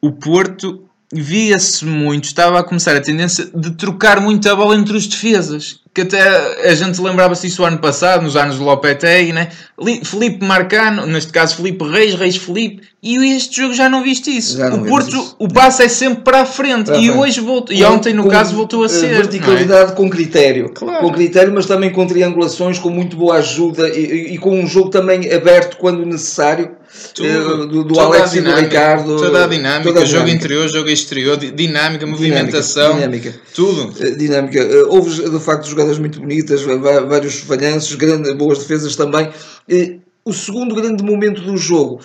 o 0.02 0.12
Porto 0.12 0.84
via-se 1.14 1.86
muito, 1.86 2.26
estava 2.26 2.60
a 2.60 2.64
começar 2.64 2.96
a 2.96 3.02
tendência 3.02 3.48
de 3.54 3.72
trocar 3.72 4.20
muito 4.20 4.50
a 4.50 4.56
bola 4.56 4.76
entre 4.76 4.98
os 4.98 5.06
defesas. 5.06 5.80
Que 5.94 6.02
até 6.02 6.70
a 6.70 6.76
gente 6.76 7.00
lembrava-se 7.00 7.48
isso 7.48 7.64
ano 7.64 7.78
passado, 7.78 8.22
nos 8.22 8.36
anos 8.36 8.58
do 8.58 8.66
Lopetegui, 8.66 9.32
né? 9.32 9.48
Felipe 10.04 10.44
Marcano, 10.44 11.06
neste 11.06 11.32
caso 11.32 11.56
Felipe 11.56 11.86
Reis, 11.86 12.16
Reis 12.16 12.36
Felipe, 12.36 12.82
e 13.02 13.16
este 13.34 13.62
jogo 13.62 13.74
já 13.74 13.88
não 13.88 14.04
viste 14.04 14.36
isso. 14.36 14.58
Não 14.58 14.82
o 14.82 14.86
Porto, 14.86 15.16
isso. 15.16 15.36
o 15.40 15.48
passo 15.48 15.84
é 15.84 15.88
sempre 15.88 16.22
para 16.24 16.42
a 16.42 16.46
frente, 16.46 16.92
e 16.92 17.10
hoje 17.10 17.40
voltou, 17.40 17.74
e 17.74 17.82
ontem 17.86 18.14
no 18.14 18.24
com, 18.24 18.30
caso 18.30 18.54
voltou 18.54 18.84
a 18.84 18.90
ser. 18.90 19.16
Verticalidade 19.16 19.94
é? 19.94 19.96
com 19.96 20.10
critério, 20.10 20.70
claro. 20.74 21.00
com 21.00 21.14
critério, 21.14 21.54
mas 21.54 21.66
também 21.66 21.90
com 21.90 22.06
triangulações, 22.06 22.78
com 22.78 22.90
muito 22.90 23.16
boa 23.16 23.36
ajuda 23.36 23.88
e, 23.88 24.34
e 24.34 24.38
com 24.38 24.60
um 24.60 24.68
jogo 24.68 24.90
também 24.90 25.32
aberto 25.32 25.78
quando 25.78 26.06
necessário 26.06 26.76
tudo, 27.14 27.28
eh, 27.28 27.68
do, 27.68 27.84
do 27.84 28.00
Alex 28.00 28.34
e 28.34 28.42
do 28.42 28.54
Ricardo. 28.54 29.18
Toda 29.18 29.46
a 29.46 29.48
dinâmica, 29.48 29.84
toda 29.84 30.02
a 30.02 30.06
jogo 30.06 30.25
dinâmica. 30.25 30.36
interior, 30.36 30.68
jogo 30.68 30.90
exterior, 30.90 31.38
dinâmica, 31.38 32.06
movimentação, 32.06 32.96
dinâmica. 32.96 33.36
tudo. 33.54 33.94
Eh, 34.00 34.12
dinâmica. 34.12 34.60
Eh, 34.60 34.84
houve 34.88 35.30
de 35.30 35.40
facto 35.40 35.68
jogadas 35.68 35.98
muito 36.00 36.20
bonitas, 36.20 36.62
vários 36.62 37.40
falhanços, 37.40 37.96
grandes, 37.96 38.34
boas 38.34 38.60
defesas 38.60 38.96
também. 38.96 39.30
O 40.24 40.34
segundo 40.34 40.74
grande 40.75 41.04
momento 41.04 41.42
do 41.42 41.56
jogo. 41.58 42.02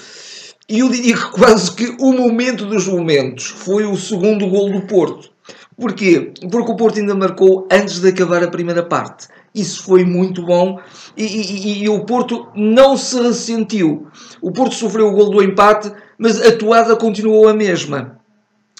E 0.68 0.78
eu 0.78 0.88
diria 0.88 1.16
que 1.16 1.30
quase 1.32 1.72
que 1.72 1.96
o 1.98 2.12
momento 2.12 2.64
dos 2.64 2.86
momentos 2.86 3.46
foi 3.46 3.84
o 3.84 3.96
segundo 3.96 4.46
gol 4.46 4.70
do 4.70 4.82
Porto. 4.82 5.28
Porquê? 5.76 6.32
Porque 6.48 6.70
o 6.70 6.76
Porto 6.76 7.00
ainda 7.00 7.14
marcou 7.14 7.66
antes 7.72 7.98
de 7.98 8.08
acabar 8.08 8.44
a 8.44 8.48
primeira 8.48 8.82
parte. 8.82 9.26
Isso 9.54 9.82
foi 9.82 10.04
muito 10.04 10.42
bom 10.42 10.78
e, 11.16 11.24
e, 11.24 11.82
e, 11.84 11.88
o 11.88 12.04
Porto 12.04 12.46
não 12.54 12.96
se 12.96 13.20
ressentiu. 13.20 14.06
O 14.40 14.52
Porto 14.52 14.74
sofreu 14.74 15.08
o 15.08 15.12
gol 15.12 15.30
do 15.30 15.42
empate, 15.42 15.92
mas 16.16 16.40
a 16.40 16.56
toada 16.56 16.94
continuou 16.94 17.48
a 17.48 17.54
mesma. 17.54 18.20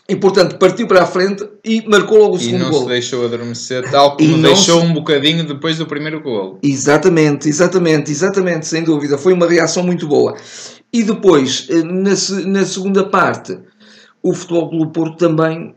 E 0.09 0.17
portanto 0.17 0.59
partiu 0.59 0.87
para 0.87 1.03
a 1.03 1.07
frente 1.07 1.49
e 1.65 1.89
marcou 1.89 2.19
logo 2.19 2.35
o 2.35 2.39
segundo 2.39 2.59
gol. 2.59 2.61
E 2.61 2.65
não 2.65 2.71
golo. 2.71 2.83
se 2.83 2.89
deixou 2.89 3.25
adormecer, 3.25 3.91
tal 3.91 4.17
como 4.17 4.43
deixou 4.43 4.81
se... 4.81 4.87
um 4.87 4.93
bocadinho 4.93 5.45
depois 5.47 5.79
do 5.79 5.87
primeiro 5.87 6.21
gol. 6.21 6.59
Exatamente, 6.63 7.49
exatamente, 7.49 8.11
exatamente, 8.11 8.67
sem 8.67 8.83
dúvida. 8.83 9.19
Foi 9.19 9.33
uma 9.33 9.49
reação 9.49 9.83
muito 9.83 10.07
boa. 10.09 10.37
E 10.93 11.05
depois, 11.05 11.69
eh, 11.71 11.83
na, 11.85 12.11
na 12.47 12.65
segunda 12.65 13.05
parte, 13.05 13.57
o 14.23 14.35
Futebol 14.35 14.69
Clube 14.71 14.93
Porto 14.93 15.17
também, 15.17 15.75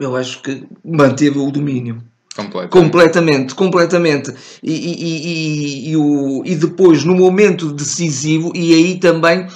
eu 0.00 0.16
acho 0.16 0.40
que 0.42 0.64
manteve 0.82 1.38
o 1.38 1.50
domínio. 1.50 2.02
Completamente. 2.36 2.70
Completamente, 2.70 3.54
completamente. 3.54 4.34
E, 4.62 4.72
e, 4.72 5.88
e, 5.88 5.90
e, 5.90 5.96
o, 5.96 6.42
e 6.44 6.54
depois, 6.54 7.02
no 7.04 7.14
momento 7.14 7.72
decisivo, 7.72 8.52
e 8.54 8.74
aí 8.74 8.98
também 8.98 9.46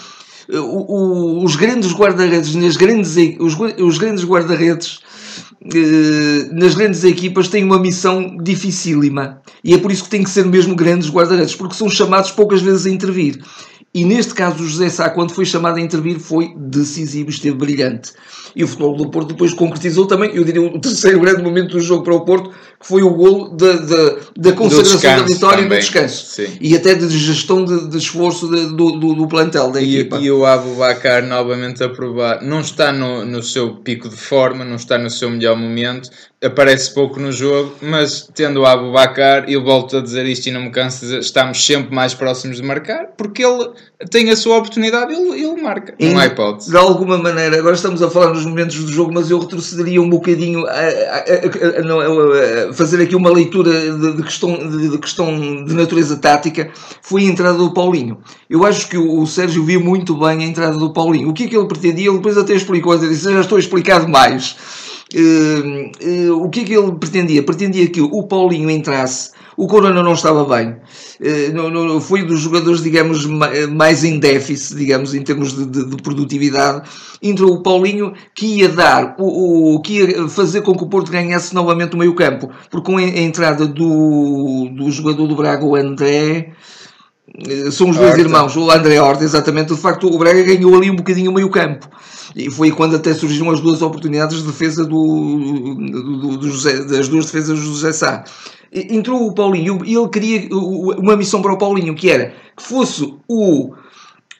o, 0.49 0.95
o, 1.39 1.45
os 1.45 1.57
grandes 1.57 1.93
guarda-redes, 1.93 2.55
nas 2.55 2.77
grandes, 2.77 3.17
os, 3.39 3.57
os 3.79 3.99
grandes 3.99 4.25
guarda-redes 4.25 5.01
eh, 5.63 6.49
nas 6.53 6.75
grandes 6.75 7.05
equipas 7.05 7.49
têm 7.49 7.65
uma 7.65 7.79
missão 7.79 8.37
dificílima. 8.43 9.43
E 9.63 9.75
é 9.75 9.79
por 9.79 9.93
isso 9.93 10.05
que 10.05 10.11
têm 10.11 10.25
que 10.25 10.31
ser 10.31 10.47
mesmo 10.47 10.75
grandes 10.75 11.11
guarda-redes, 11.11 11.55
porque 11.55 11.75
são 11.75 11.89
chamados 11.89 12.31
poucas 12.31 12.63
vezes 12.63 12.87
a 12.87 12.91
intervir. 12.91 13.41
E 13.93 14.05
neste 14.05 14.33
caso, 14.35 14.63
o 14.63 14.67
José 14.67 14.89
Sá, 14.89 15.11
quando 15.11 15.33
foi 15.33 15.45
chamado 15.45 15.77
a 15.77 15.81
intervir, 15.81 16.21
foi 16.21 16.55
decisivo, 16.57 17.29
esteve 17.29 17.57
brilhante. 17.57 18.13
E 18.55 18.63
o 18.63 18.69
futebol 18.69 18.97
do 18.97 19.11
Porto 19.11 19.29
depois 19.29 19.53
concretizou 19.53 20.07
também, 20.07 20.31
eu 20.33 20.45
diria, 20.45 20.63
o 20.63 20.81
terceiro 20.81 21.21
grande 21.21 21.43
momento 21.43 21.73
do 21.73 21.81
jogo 21.81 22.05
para 22.05 22.15
o 22.15 22.25
Porto, 22.25 22.53
que 22.81 22.87
foi 22.87 23.03
o 23.03 23.11
golo 23.11 23.51
da, 23.51 23.73
da, 23.73 24.17
da 24.39 24.53
consagração 24.55 24.97
descanso, 24.97 25.23
da 25.23 25.35
vitória 25.35 25.63
e 25.63 25.69
do 25.69 25.75
descanso. 25.77 26.27
Sim. 26.27 26.57
E 26.63 26.75
até 26.75 26.95
de 26.95 27.09
gestão 27.11 27.63
de, 27.63 27.89
de 27.89 27.99
esforço 27.99 28.49
de, 28.49 28.75
do, 28.75 28.93
do, 28.93 29.15
do, 29.15 29.29
plantel 29.29 29.71
da 29.71 29.83
e, 29.83 29.97
equipa. 29.97 30.17
E 30.17 30.31
o 30.31 30.47
Abu 30.47 30.77
Bakar 30.77 31.23
novamente 31.23 31.85
a 31.85 31.91
provar, 31.91 32.43
não 32.43 32.61
está 32.61 32.91
no, 32.91 33.27
no 33.27 33.43
seu 33.43 33.75
pico 33.75 34.09
de 34.09 34.17
forma, 34.17 34.65
não 34.65 34.77
está 34.77 34.97
no 34.97 35.11
seu 35.11 35.29
melhor 35.29 35.57
momento, 35.57 36.09
aparece 36.43 36.95
pouco 36.95 37.21
no 37.21 37.31
jogo, 37.31 37.75
mas 37.83 38.31
tendo 38.35 38.61
o 38.61 38.67
Abu 38.67 38.93
Bakar, 38.93 39.47
eu 39.47 39.63
volto 39.63 39.99
a 39.99 40.01
dizer 40.01 40.25
isto 40.25 40.47
e 40.47 40.51
não 40.51 40.63
me 40.63 40.71
canso 40.71 41.01
de 41.01 41.07
dizer, 41.07 41.19
estamos 41.19 41.65
sempre 41.65 41.95
mais 41.95 42.15
próximos 42.15 42.57
de 42.57 42.63
marcar, 42.63 43.09
porque 43.17 43.45
ele 43.45 43.71
tem 44.11 44.31
a 44.31 44.37
sua 44.37 44.57
oportunidade, 44.57 45.13
ele, 45.13 45.45
ele 45.45 45.61
marca, 45.61 45.95
e, 45.99 46.09
não 46.09 46.19
há 46.19 46.27
hipótese. 46.27 46.71
De 46.71 46.77
alguma 46.79 47.19
maneira, 47.19 47.59
agora 47.59 47.75
estamos 47.75 48.03
a 48.03 48.09
falar 48.09 48.31
nos 48.33 48.47
momentos 48.47 48.77
do 48.77 48.91
jogo, 48.91 49.13
mas 49.13 49.31
eu 49.31 49.39
retrocederia 49.39 50.01
um 50.01 50.09
bocadinho 50.09 50.67
a, 50.67 50.71
a, 50.71 50.79
a, 50.79 52.70
a 52.70 52.70
fazer 52.73 53.03
aqui 53.03 53.15
uma 53.15 53.31
leitura 53.31 53.71
de, 53.71 54.17
de 54.17 54.23
questão, 54.23 54.57
de, 54.57 54.89
de, 54.89 54.99
questão 54.99 55.65
de 55.65 55.75
natureza 55.75 56.17
tática, 56.17 56.71
foi 57.03 57.23
a 57.23 57.27
entrada 57.27 57.59
do 57.59 57.73
Paulinho. 57.73 58.19
Eu 58.49 58.65
acho 58.65 58.89
que 58.89 58.97
o, 58.97 59.21
o 59.21 59.27
Sérgio 59.27 59.65
viu 59.65 59.81
muito 59.81 60.17
bem 60.17 60.45
a 60.45 60.47
entrada 60.47 60.77
do 60.77 60.93
Paulinho. 60.93 61.29
O 61.29 61.33
que 61.33 61.45
é 61.45 61.49
que 61.49 61.57
ele 61.57 61.67
pretendia? 61.67 62.09
Ele 62.09 62.17
depois 62.17 62.37
até 62.37 62.55
explicou, 62.55 62.95
ele 62.95 63.09
disse, 63.09 63.25
já 63.25 63.41
estou 63.41 63.57
a 63.57 63.61
explicar 63.61 64.05
demais 64.05 64.57
Uh, 65.13 66.31
uh, 66.31 66.45
o 66.45 66.49
que 66.49 66.61
é 66.61 66.65
que 66.65 66.73
ele 66.73 66.93
pretendia? 66.93 67.43
Pretendia 67.43 67.89
que 67.89 68.01
o 68.01 68.23
Paulinho 68.23 68.71
entrasse. 68.71 69.33
O 69.57 69.67
Corona 69.67 70.03
não 70.03 70.13
estava 70.13 70.45
bem. 70.45 70.77
Uh, 71.21 71.53
não, 71.53 71.69
não, 71.69 72.01
foi 72.01 72.23
dos 72.23 72.41
jogadores, 72.41 72.83
digamos, 72.83 73.27
mais 73.27 74.05
em 74.05 74.19
déficit, 74.21 74.77
digamos, 74.77 75.13
em 75.13 75.23
termos 75.23 75.53
de, 75.55 75.67
de, 75.67 75.85
de 75.91 75.97
produtividade. 76.03 76.89
Entrou 77.21 77.55
o 77.55 77.63
Paulinho 77.63 78.15
que 78.35 78.61
ia 78.61 78.69
dar, 78.69 79.17
o, 79.19 79.75
o, 79.75 79.81
que 79.81 79.99
ia 79.99 80.29
fazer 80.29 80.63
com 80.63 80.75
que 80.75 80.85
o 80.85 80.89
Porto 80.89 81.11
ganhasse 81.11 81.55
novamente 81.55 81.95
o 81.95 81.99
meio 81.99 82.15
campo. 82.15 82.49
Porque 82.71 82.91
com 82.91 82.97
a 82.97 83.03
entrada 83.03 83.67
do, 83.67 84.69
do 84.69 84.91
jogador 84.91 85.27
do 85.27 85.35
Braga, 85.35 85.65
o 85.65 85.75
André, 85.75 86.53
são 87.71 87.91
os 87.91 87.97
dois 87.97 88.11
Horta. 88.11 88.21
irmãos, 88.21 88.57
o 88.57 88.71
André 88.71 89.01
Horta, 89.01 89.25
exatamente. 89.25 89.75
De 89.75 89.81
facto, 89.81 90.07
o 90.07 90.19
Braga 90.19 90.43
ganhou 90.43 90.75
ali 90.75 90.91
um 90.91 90.97
bocadinho 90.97 91.31
o 91.31 91.35
meio 91.35 91.49
campo. 91.49 91.89
E 92.35 92.51
foi 92.51 92.71
quando 92.71 92.97
até 92.97 93.13
surgiram 93.15 93.51
as 93.51 93.61
duas 93.61 93.83
oportunidades 93.83 94.39
de 94.39 94.47
defesa 94.47 94.85
do, 94.85 95.75
do, 95.75 96.37
do 96.39 96.49
José, 96.49 96.85
das 96.85 97.09
duas 97.09 97.27
defesas 97.27 97.59
do 97.59 97.65
José 97.65 97.93
Sá. 97.93 98.25
Entrou 98.73 99.27
o 99.27 99.35
Paulinho 99.35 99.81
e 99.85 99.97
ele 99.97 100.09
queria 100.09 100.49
uma 100.53 101.17
missão 101.17 101.43
para 101.43 101.53
o 101.53 101.59
Paulinho, 101.59 101.95
que 101.95 102.09
era 102.09 102.33
que 102.57 102.63
fosse 102.63 103.15
o 103.27 103.75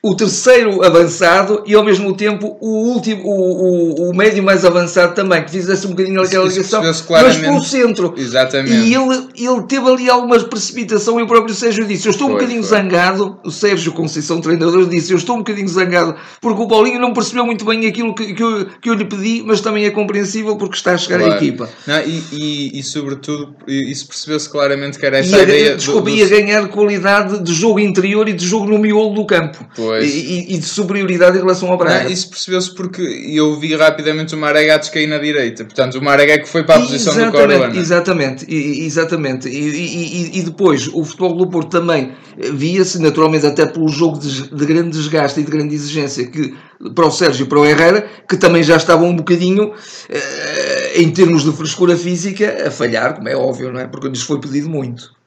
o 0.03 0.15
terceiro 0.15 0.83
avançado 0.83 1.63
e 1.65 1.75
ao 1.75 1.83
mesmo 1.83 2.15
tempo 2.15 2.57
o 2.59 2.91
último, 2.91 3.21
o, 3.23 4.07
o, 4.07 4.09
o 4.09 4.15
médio 4.15 4.41
mais 4.41 4.65
avançado 4.65 5.13
também, 5.13 5.43
que 5.43 5.51
fizesse 5.51 5.85
um 5.85 5.91
bocadinho 5.91 6.19
aquela 6.19 6.47
ligação, 6.47 6.81
mas 6.81 7.01
para 7.01 7.27
o 7.51 7.63
centro. 7.63 8.15
Exatamente. 8.17 8.73
E 8.73 8.95
ele, 8.95 9.27
ele 9.37 9.61
teve 9.67 9.87
ali 9.87 10.09
alguma 10.09 10.39
precipitação 10.39 11.19
e 11.19 11.23
o 11.23 11.27
próprio 11.27 11.53
Sérgio 11.53 11.85
disse: 11.85 12.07
Eu 12.07 12.11
estou 12.11 12.27
foi, 12.27 12.35
um 12.35 12.39
bocadinho 12.39 12.63
foi. 12.63 12.77
zangado. 12.77 13.39
O 13.43 13.51
Sérgio 13.51 13.91
Conceição, 13.91 14.41
treinador, 14.41 14.89
disse: 14.89 15.11
Eu 15.11 15.17
estou 15.17 15.35
um 15.35 15.39
bocadinho 15.39 15.67
zangado 15.67 16.15
porque 16.41 16.61
o 16.61 16.67
Paulinho 16.67 16.99
não 16.99 17.13
percebeu 17.13 17.45
muito 17.45 17.63
bem 17.63 17.85
aquilo 17.85 18.15
que, 18.15 18.33
que, 18.33 18.41
eu, 18.41 18.65
que 18.81 18.89
eu 18.89 18.95
lhe 18.95 19.05
pedi, 19.05 19.43
mas 19.45 19.61
também 19.61 19.85
é 19.85 19.91
compreensível 19.91 20.55
porque 20.55 20.77
está 20.77 20.93
a 20.93 20.97
chegar 20.97 21.19
claro. 21.19 21.33
a 21.33 21.37
equipa. 21.37 21.69
Não, 21.85 22.01
e, 22.01 22.23
e, 22.31 22.79
e, 22.79 22.83
sobretudo, 22.83 23.55
isso 23.67 24.07
percebeu-se 24.07 24.49
claramente 24.49 24.97
que 24.97 25.05
era 25.05 25.19
essa 25.19 25.37
e 25.37 25.43
ideia. 25.43 25.75
Desculpa, 25.75 26.01
do, 26.01 26.11
do... 26.11 26.17
ia 26.17 26.27
ganhar 26.27 26.67
qualidade 26.69 27.43
de 27.43 27.53
jogo 27.53 27.79
interior 27.79 28.27
e 28.27 28.33
de 28.33 28.47
jogo 28.47 28.65
no 28.65 28.79
miolo 28.79 29.13
do 29.13 29.25
campo. 29.25 29.63
Pois. 29.75 29.90
E, 29.99 30.55
e, 30.55 30.57
de 30.57 30.65
superioridade 30.65 31.37
em 31.37 31.41
relação 31.41 31.69
ao 31.69 31.77
Braga. 31.77 32.03
Não, 32.03 32.11
isso 32.11 32.29
percebeu-se 32.29 32.73
porque 32.73 33.01
eu 33.01 33.59
vi 33.59 33.75
rapidamente 33.75 34.35
o 34.35 34.37
Marega 34.37 34.75
a 34.75 34.77
descair 34.77 35.07
na 35.07 35.17
direita. 35.17 35.65
Portanto, 35.65 35.97
o 35.97 36.01
Marega 36.03 36.33
é 36.33 36.37
que 36.37 36.47
foi 36.47 36.63
para 36.63 36.75
a 36.75 36.79
posição 36.79 37.13
do 37.13 37.31
Corona. 37.31 37.75
Exatamente, 37.75 38.45
exatamente. 38.49 39.49
E, 39.49 40.39
e, 40.39 40.41
depois, 40.43 40.87
o 40.87 41.03
futebol 41.03 41.35
do 41.35 41.47
Porto 41.47 41.69
também 41.69 42.11
via-se, 42.37 43.01
naturalmente, 43.01 43.45
até 43.45 43.65
pelo 43.65 43.87
jogo 43.87 44.19
de, 44.19 44.49
de, 44.49 44.65
grande 44.65 44.91
desgaste 44.91 45.39
e 45.39 45.43
de 45.43 45.51
grande 45.51 45.75
exigência 45.75 46.25
que, 46.25 46.53
para 46.95 47.05
o 47.05 47.11
Sérgio 47.11 47.45
e 47.45 47.49
para 47.49 47.59
o 47.59 47.65
Herrera, 47.65 48.05
que 48.27 48.37
também 48.37 48.63
já 48.63 48.77
estavam 48.77 49.09
um 49.09 49.15
bocadinho, 49.15 49.73
eh, 50.09 51.01
em 51.01 51.09
termos 51.11 51.43
de 51.43 51.51
frescura 51.51 51.95
física, 51.95 52.67
a 52.67 52.71
falhar, 52.71 53.15
como 53.15 53.29
é 53.29 53.35
óbvio, 53.35 53.71
não 53.71 53.79
é? 53.79 53.87
Porque 53.87 54.07
lhes 54.07 54.21
foi 54.21 54.39
pedido 54.39 54.69
muito. 54.69 55.20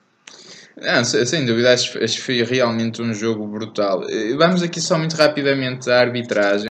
Não, 0.84 1.02
sem 1.02 1.46
dúvida, 1.46 1.72
acho, 1.72 1.98
acho 2.02 2.16
que 2.16 2.22
foi 2.22 2.42
realmente 2.42 3.00
um 3.00 3.14
jogo 3.14 3.46
brutal. 3.46 4.02
Vamos 4.36 4.62
aqui 4.62 4.80
só 4.80 4.98
muito 4.98 5.16
rapidamente 5.16 5.90
à 5.90 6.00
arbitragem. 6.00 6.68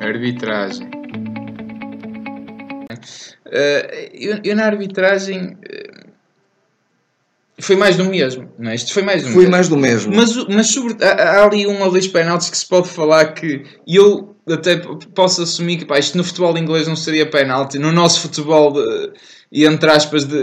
Arbitragem. 0.00 0.88
Uh, 3.46 4.12
eu, 4.12 4.38
eu, 4.44 4.56
na 4.56 4.66
arbitragem 4.66 5.54
uh, 5.54 6.08
foi 7.58 7.74
mais 7.74 7.96
do 7.96 8.04
mesmo, 8.04 8.48
não 8.58 8.70
é? 8.70 8.74
Isto 8.74 8.92
foi 8.92 9.02
mais 9.02 9.22
do 9.22 9.30
foi 9.30 9.36
mesmo. 9.36 9.42
Foi 9.42 9.50
mais 9.50 9.68
do 9.68 9.76
mesmo. 9.76 10.14
Mas, 10.14 10.36
mas 10.46 10.66
sobre, 10.68 11.04
há, 11.04 11.40
há, 11.40 11.44
ali 11.44 11.66
um 11.66 11.82
ou 11.82 11.90
dois 11.90 12.06
penaltis 12.06 12.50
que 12.50 12.56
se 12.56 12.66
pode 12.66 12.88
falar 12.88 13.32
que 13.32 13.64
eu 13.86 14.36
até 14.48 14.76
posso 15.14 15.42
assumir 15.42 15.78
que 15.78 15.84
pá, 15.84 15.98
isto 15.98 16.16
no 16.16 16.22
futebol 16.22 16.56
inglês 16.56 16.86
não 16.86 16.96
seria 16.96 17.28
penalti, 17.28 17.78
no 17.78 17.90
nosso 17.90 18.20
futebol 18.20 18.72
de, 18.72 19.12
e 19.50 19.64
entre 19.64 19.90
aspas 19.90 20.24
de 20.24 20.36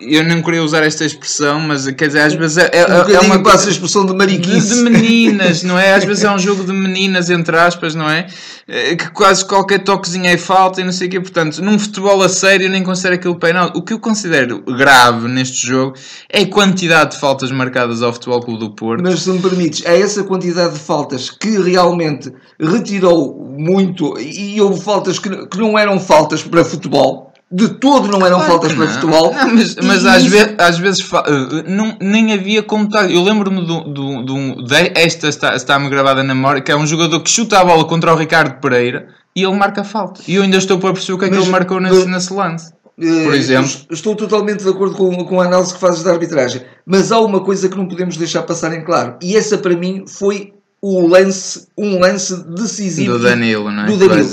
eu 0.00 0.24
não 0.24 0.40
queria 0.40 0.62
usar 0.62 0.82
esta 0.82 1.04
expressão, 1.04 1.60
mas 1.60 1.86
quer 1.90 2.06
dizer, 2.06 2.20
às 2.20 2.34
vezes 2.34 2.56
é, 2.56 2.70
é, 2.72 2.86
um 2.86 3.10
é 3.10 3.20
uma 3.20 3.42
passa 3.42 3.68
a 3.68 3.70
expressão 3.70 4.06
de 4.06 4.14
mariquice. 4.14 4.82
De, 4.82 4.84
de, 4.84 4.90
meninas, 4.90 5.62
não 5.62 5.78
é? 5.78 5.92
Às 5.92 6.04
vezes 6.04 6.24
é 6.24 6.30
um 6.30 6.38
jogo 6.38 6.64
de 6.64 6.72
meninas, 6.72 7.28
entre 7.28 7.56
aspas, 7.56 7.94
não 7.94 8.08
é? 8.08 8.26
Eh, 8.66 8.96
que 8.96 9.10
quase 9.10 9.44
qualquer 9.44 9.80
toquezinho 9.80 10.26
é 10.26 10.38
falta 10.38 10.80
e 10.80 10.84
não 10.84 10.92
sei 10.92 11.08
o 11.08 11.10
quê. 11.10 11.20
Portanto, 11.20 11.62
num 11.62 11.78
futebol 11.78 12.22
a 12.22 12.28
sério 12.28 12.70
nem 12.70 12.82
considero 12.82 13.16
aquilo 13.16 13.36
penal. 13.36 13.72
O 13.74 13.82
que 13.82 13.92
eu 13.92 13.98
considero 13.98 14.62
grave 14.62 15.28
neste 15.28 15.66
jogo 15.66 15.94
é 16.30 16.42
a 16.42 16.46
quantidade 16.46 17.12
de 17.12 17.20
faltas 17.20 17.52
marcadas 17.52 18.02
ao 18.02 18.12
Futebol 18.12 18.40
Clube 18.40 18.60
do 18.60 18.70
Porto. 18.70 19.02
Mas 19.02 19.20
se 19.20 19.30
me 19.30 19.38
permites, 19.38 19.84
é 19.84 20.00
essa 20.00 20.24
quantidade 20.24 20.74
de 20.74 20.80
faltas 20.80 21.28
que 21.28 21.60
realmente 21.60 22.32
retirou 22.58 23.54
muito 23.58 24.18
e 24.18 24.58
houve 24.60 24.80
faltas 24.82 25.18
que, 25.18 25.46
que 25.46 25.58
não 25.58 25.78
eram 25.78 26.00
faltas 26.00 26.42
para 26.42 26.64
futebol 26.64 27.29
de 27.52 27.68
todo 27.68 28.06
não 28.06 28.24
eram 28.24 28.38
claro 28.38 28.52
faltas 28.52 28.72
para 28.72 28.86
futebol. 28.86 29.34
Não, 29.34 29.54
mas, 29.54 29.74
mas 29.82 30.06
às, 30.06 30.24
vezes, 30.24 30.54
às 30.56 30.78
vezes 30.78 31.10
eh, 31.12 31.64
não, 31.66 31.96
nem 32.00 32.32
havia 32.32 32.62
como 32.62 32.88
tal. 32.88 33.04
Eu 33.06 33.22
lembro-me 33.24 33.66
do, 33.66 33.80
do, 33.80 34.22
do, 34.22 34.62
de, 34.62 34.92
esta 34.94 35.28
está, 35.28 35.56
está-me 35.56 35.88
gravada 35.88 36.22
na 36.22 36.34
memória, 36.34 36.62
que 36.62 36.70
é 36.70 36.76
um 36.76 36.86
jogador 36.86 37.18
que 37.20 37.28
chuta 37.28 37.58
a 37.58 37.64
bola 37.64 37.84
contra 37.84 38.12
o 38.12 38.16
Ricardo 38.16 38.60
Pereira 38.60 39.08
e 39.34 39.42
ele 39.42 39.56
marca 39.56 39.82
falta. 39.82 40.20
E 40.28 40.36
eu 40.36 40.42
ainda 40.42 40.58
estou 40.58 40.78
para 40.78 40.92
perceber 40.92 41.14
o 41.14 41.18
que 41.18 41.24
é 41.24 41.28
que 41.28 41.34
ele 41.34 41.48
marcou 41.48 41.80
nesse, 41.80 42.06
nesse 42.06 42.32
lance. 42.32 42.72
Eh, 43.00 43.24
Por 43.24 43.34
exemplo. 43.34 43.70
Estou 43.90 44.14
totalmente 44.14 44.62
de 44.62 44.68
acordo 44.68 44.94
com, 44.94 45.24
com 45.24 45.40
a 45.40 45.46
análise 45.46 45.74
que 45.74 45.80
fazes 45.80 46.04
da 46.04 46.12
arbitragem. 46.12 46.62
Mas 46.86 47.10
há 47.10 47.18
uma 47.18 47.40
coisa 47.40 47.68
que 47.68 47.76
não 47.76 47.88
podemos 47.88 48.16
deixar 48.16 48.42
passar 48.42 48.72
em 48.76 48.84
claro. 48.84 49.16
E 49.20 49.36
essa 49.36 49.58
para 49.58 49.74
mim 49.74 50.04
foi 50.06 50.52
o 50.82 51.06
lance, 51.06 51.66
um 51.76 51.98
lance 51.98 52.34
decisivo 52.44 53.12
do 53.12 53.18
Danilo, 53.18 53.70
não 53.70 53.84
é? 53.84 53.86
Do 53.86 53.96
Danilo. 53.98 54.28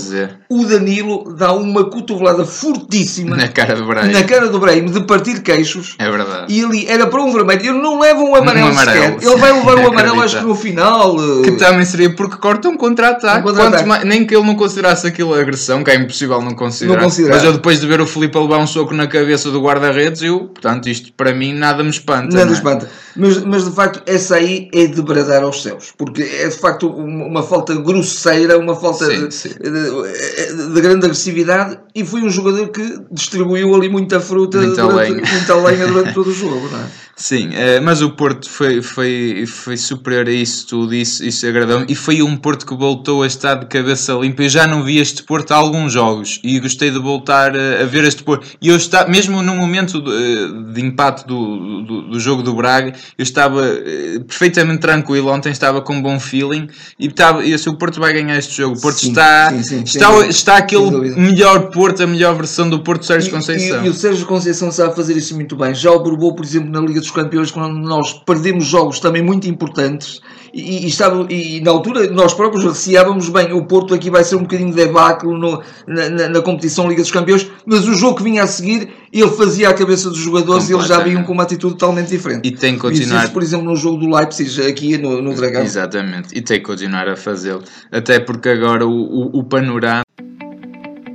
O 0.49 0.65
Danilo 0.65 1.33
dá 1.33 1.51
uma 1.51 1.85
cotovelada 1.89 2.45
fortíssima 2.45 3.35
na 3.35 3.49
cara 3.49 3.75
do 3.75 3.85
Brahim, 3.85 4.11
na 4.13 4.23
cara 4.23 4.47
do 4.47 4.59
Brahim 4.59 4.85
de 4.85 5.01
partir 5.01 5.41
queixos. 5.41 5.95
É 5.99 6.09
verdade. 6.09 6.53
E 6.53 6.63
ali 6.63 6.87
era 6.87 7.05
para 7.07 7.21
um 7.21 7.33
vermelho. 7.33 7.61
Ele 7.61 7.81
não 7.81 7.99
leva 7.99 8.21
um 8.21 8.33
amarelo, 8.33 8.67
um 8.67 8.69
amarelo 8.69 9.07
sequer. 9.07 9.29
Ele 9.29 9.41
vai 9.41 9.51
levar 9.51 9.75
um 9.75 9.87
amarelo, 9.91 10.21
acho 10.21 10.39
que 10.39 10.45
no 10.45 10.55
final. 10.55 11.15
Eh, 11.17 11.43
que 11.43 11.51
também 11.53 11.85
seria 11.85 12.15
porque 12.15 12.37
corta 12.37 12.69
um 12.69 12.77
contra-ataque. 12.77 13.49
Um 13.49 13.53
contra 13.53 14.05
nem 14.05 14.25
que 14.25 14.35
ele 14.35 14.45
não 14.45 14.55
considerasse 14.55 15.05
aquilo 15.05 15.33
agressão, 15.33 15.83
que 15.83 15.91
é 15.91 15.95
impossível 15.95 16.41
não 16.41 16.53
considerar. 16.53 16.97
Não 16.97 17.03
considerar. 17.03 17.35
Mas 17.35 17.43
eu 17.43 17.53
depois 17.53 17.79
de 17.79 17.87
ver 17.87 17.99
o 17.99 18.07
Felipe 18.07 18.37
levar 18.37 18.59
um 18.59 18.67
soco 18.67 18.93
na 18.93 19.07
cabeça 19.07 19.51
do 19.51 19.61
guarda-redes, 19.61 20.21
eu, 20.21 20.45
portanto, 20.45 20.87
isto 20.87 21.11
para 21.13 21.33
mim 21.33 21.53
nada 21.53 21.83
me 21.83 21.89
espanta. 21.89 22.35
Nada 22.35 22.51
é? 22.51 22.53
espanta. 22.53 22.89
Mas, 23.15 23.43
mas 23.43 23.65
de 23.65 23.71
facto, 23.71 24.01
essa 24.05 24.35
aí 24.35 24.69
é 24.73 24.85
de 24.85 25.01
bradar 25.01 25.43
aos 25.43 25.63
céus. 25.63 25.93
Porque 25.97 26.21
é 26.21 26.47
de 26.47 26.57
facto 26.57 26.87
uma 26.87 27.43
falta 27.43 27.75
grosseira, 27.75 28.57
uma 28.57 28.75
falta 28.75 29.05
sim, 29.05 29.27
de, 29.27 29.33
sim. 29.33 29.49
De, 29.49 30.37
de, 30.46 30.82
grande 30.82 31.06
agressividade 31.06 31.79
e 31.96 32.06
foi 32.06 32.22
um 32.22 32.29
jogador 32.29 32.70
que 32.70 33.00
distribuiu 33.12 33.74
ali 33.74 33.89
muita 33.89 34.20
fruta, 34.20 34.60
muita, 34.60 34.84
durante, 34.84 35.12
lenha. 35.12 35.32
muita 35.32 35.56
lenha 35.56 35.88
durante 35.88 36.13
todo 36.13 36.29
o 36.29 36.34
jogo. 36.34 36.70
Não 36.70 36.79
é? 36.79 36.88
Sim, 37.19 37.50
eh, 37.53 37.79
mas 37.79 38.03
o 38.03 38.12
Porto 38.12 38.47
foi, 38.47 38.79
foi, 38.79 39.43
foi 39.47 39.75
superior 39.75 40.27
a 40.27 40.31
isso 40.31 40.67
tudo, 40.67 40.93
isso, 40.93 41.25
isso 41.25 41.47
agradou-me. 41.47 41.88
E 41.89 41.95
foi 41.95 42.21
um 42.21 42.38
Porto 42.38 42.63
que 42.63 42.75
voltou 42.75 43.24
a 43.24 43.27
estar 43.27 43.55
de 43.55 43.65
cabeça 43.65 44.13
limpa. 44.13 44.43
Eu 44.43 44.50
já 44.50 44.67
não 44.67 44.83
vi 44.83 45.00
este 45.00 45.24
Porto 45.24 45.51
há 45.51 45.55
alguns 45.55 45.93
jogos 45.93 46.39
e 46.43 46.59
gostei 46.59 46.91
de 46.91 47.00
voltar 47.00 47.57
a, 47.57 47.81
a 47.81 47.86
ver 47.86 48.03
este 48.03 48.21
Porto. 48.21 48.45
E 48.62 48.69
eu 48.69 48.77
estava, 48.77 49.09
mesmo 49.09 49.41
no 49.41 49.55
momento 49.55 50.00
de, 50.00 50.12
eh, 50.12 50.74
de 50.74 50.86
empate 50.86 51.25
do, 51.25 51.81
do, 51.81 52.01
do, 52.03 52.19
jogo 52.19 52.43
do 52.43 52.53
Braga, 52.53 52.93
eu 53.17 53.24
estava 53.24 53.65
eh, 53.65 54.19
perfeitamente 54.19 54.81
tranquilo. 54.81 55.31
Ontem 55.31 55.50
estava 55.50 55.81
com 55.81 55.93
um 55.93 56.01
bom 56.03 56.19
feeling 56.19 56.67
e 56.99 57.08
estava, 57.08 57.43
eu, 57.43 57.58
se 57.58 57.67
o 57.67 57.73
Porto 57.73 57.99
vai 57.99 58.13
ganhar 58.13 58.38
este 58.38 58.56
jogo, 58.58 58.77
o 58.77 58.80
Porto 58.82 58.99
sim, 58.99 59.10
está, 59.10 59.49
sim, 59.49 59.63
sim, 59.63 59.84
está, 59.84 60.27
está 60.27 60.58
aquele 60.58 61.15
melhor 61.15 61.71
Porto, 61.71 62.03
a 62.03 62.08
melhor 62.08 62.36
versão 62.36 62.69
do 62.69 62.82
Porto 62.82 63.08
Sérgio 63.08 63.32
Conceição. 63.32 63.84
E, 63.84 63.88
e, 63.88 63.89
o 63.89 63.93
Sérgio 63.95 64.27
Conceição 64.27 64.71
sabe 64.71 64.95
fazer 64.95 65.17
isso 65.17 65.34
muito 65.34 65.56
bem. 65.56 65.73
Já 65.73 65.89
o 65.91 66.03
provou, 66.03 66.36
por 66.36 66.45
exemplo, 66.45 66.69
na 66.69 66.80
Liga 66.80 67.07
dos 67.07 67.07
Campeões, 67.12 67.52
quando 67.52 67.78
nós 67.78 68.13
perdemos 68.13 68.65
jogos 68.65 69.00
também 69.00 69.22
muito 69.22 69.48
importantes 69.48 70.22
e, 70.54 70.86
e, 70.86 70.88
estava, 70.88 71.26
e 71.30 71.62
na 71.62 71.72
altura 71.72 72.10
nós 72.12 72.34
próprios 72.34 72.63
receávamos 72.63 73.30
bem, 73.30 73.54
o 73.54 73.65
Porto 73.65 73.93
aqui 73.93 74.10
vai 74.10 74.24
ser 74.24 74.36
um 74.36 74.41
bocadinho 74.41 74.70
de 74.70 74.76
debacle 74.76 75.30
no, 75.30 75.62
na, 75.88 76.10
na, 76.10 76.30
na, 76.30 76.41
competição 76.41 76.88
Liga 76.88 77.02
dos 77.02 77.12
Campeões, 77.12 77.50
mas 77.65 77.88
o 77.88 77.93
jogo 77.93 78.17
que 78.17 78.24
vinha 78.24 78.43
a 78.43 78.48
seguir 78.48 78.89
ele 79.12 79.30
fazia 79.32 79.70
a 79.70 79.74
cabeça 79.74 80.10
dos 80.10 80.20
jogadores 80.20 80.70
e 80.70 80.74
eles 80.74 80.88
já 80.88 81.00
vinham 81.00 81.24
com 81.24 81.34
uma 81.34 81.43
atitude 81.43 81.74
totalmente 81.76 82.10
diferente. 82.10 82.48
E 82.48 82.52
tem 82.52 82.76
que 82.76 82.82
continuar. 82.82 83.24
Isso, 83.24 83.34
por 83.34 83.41
exemplo, 83.41 83.65
no 83.65 83.76
jogo 83.76 83.98
do 83.98 84.15
Leipzig, 84.15 84.67
aqui 84.67 84.98
no, 84.98 85.22
no 85.22 85.34
Dragão. 85.34 85.63
Exatamente, 85.63 86.38
e 86.38 86.41
tem 86.41 86.60
que 86.60 86.65
continuar 86.65 87.08
a 87.08 87.15
fazê-lo. 87.15 87.63
Até 87.91 88.20
porque 88.20 88.50
agora 88.50 88.86
o, 88.86 88.91
o, 88.91 89.39
o 89.39 89.43
panorama. 89.43 90.04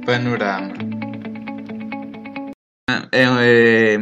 Panorama. 0.04 0.72
É, 3.12 3.24
é, 3.24 3.98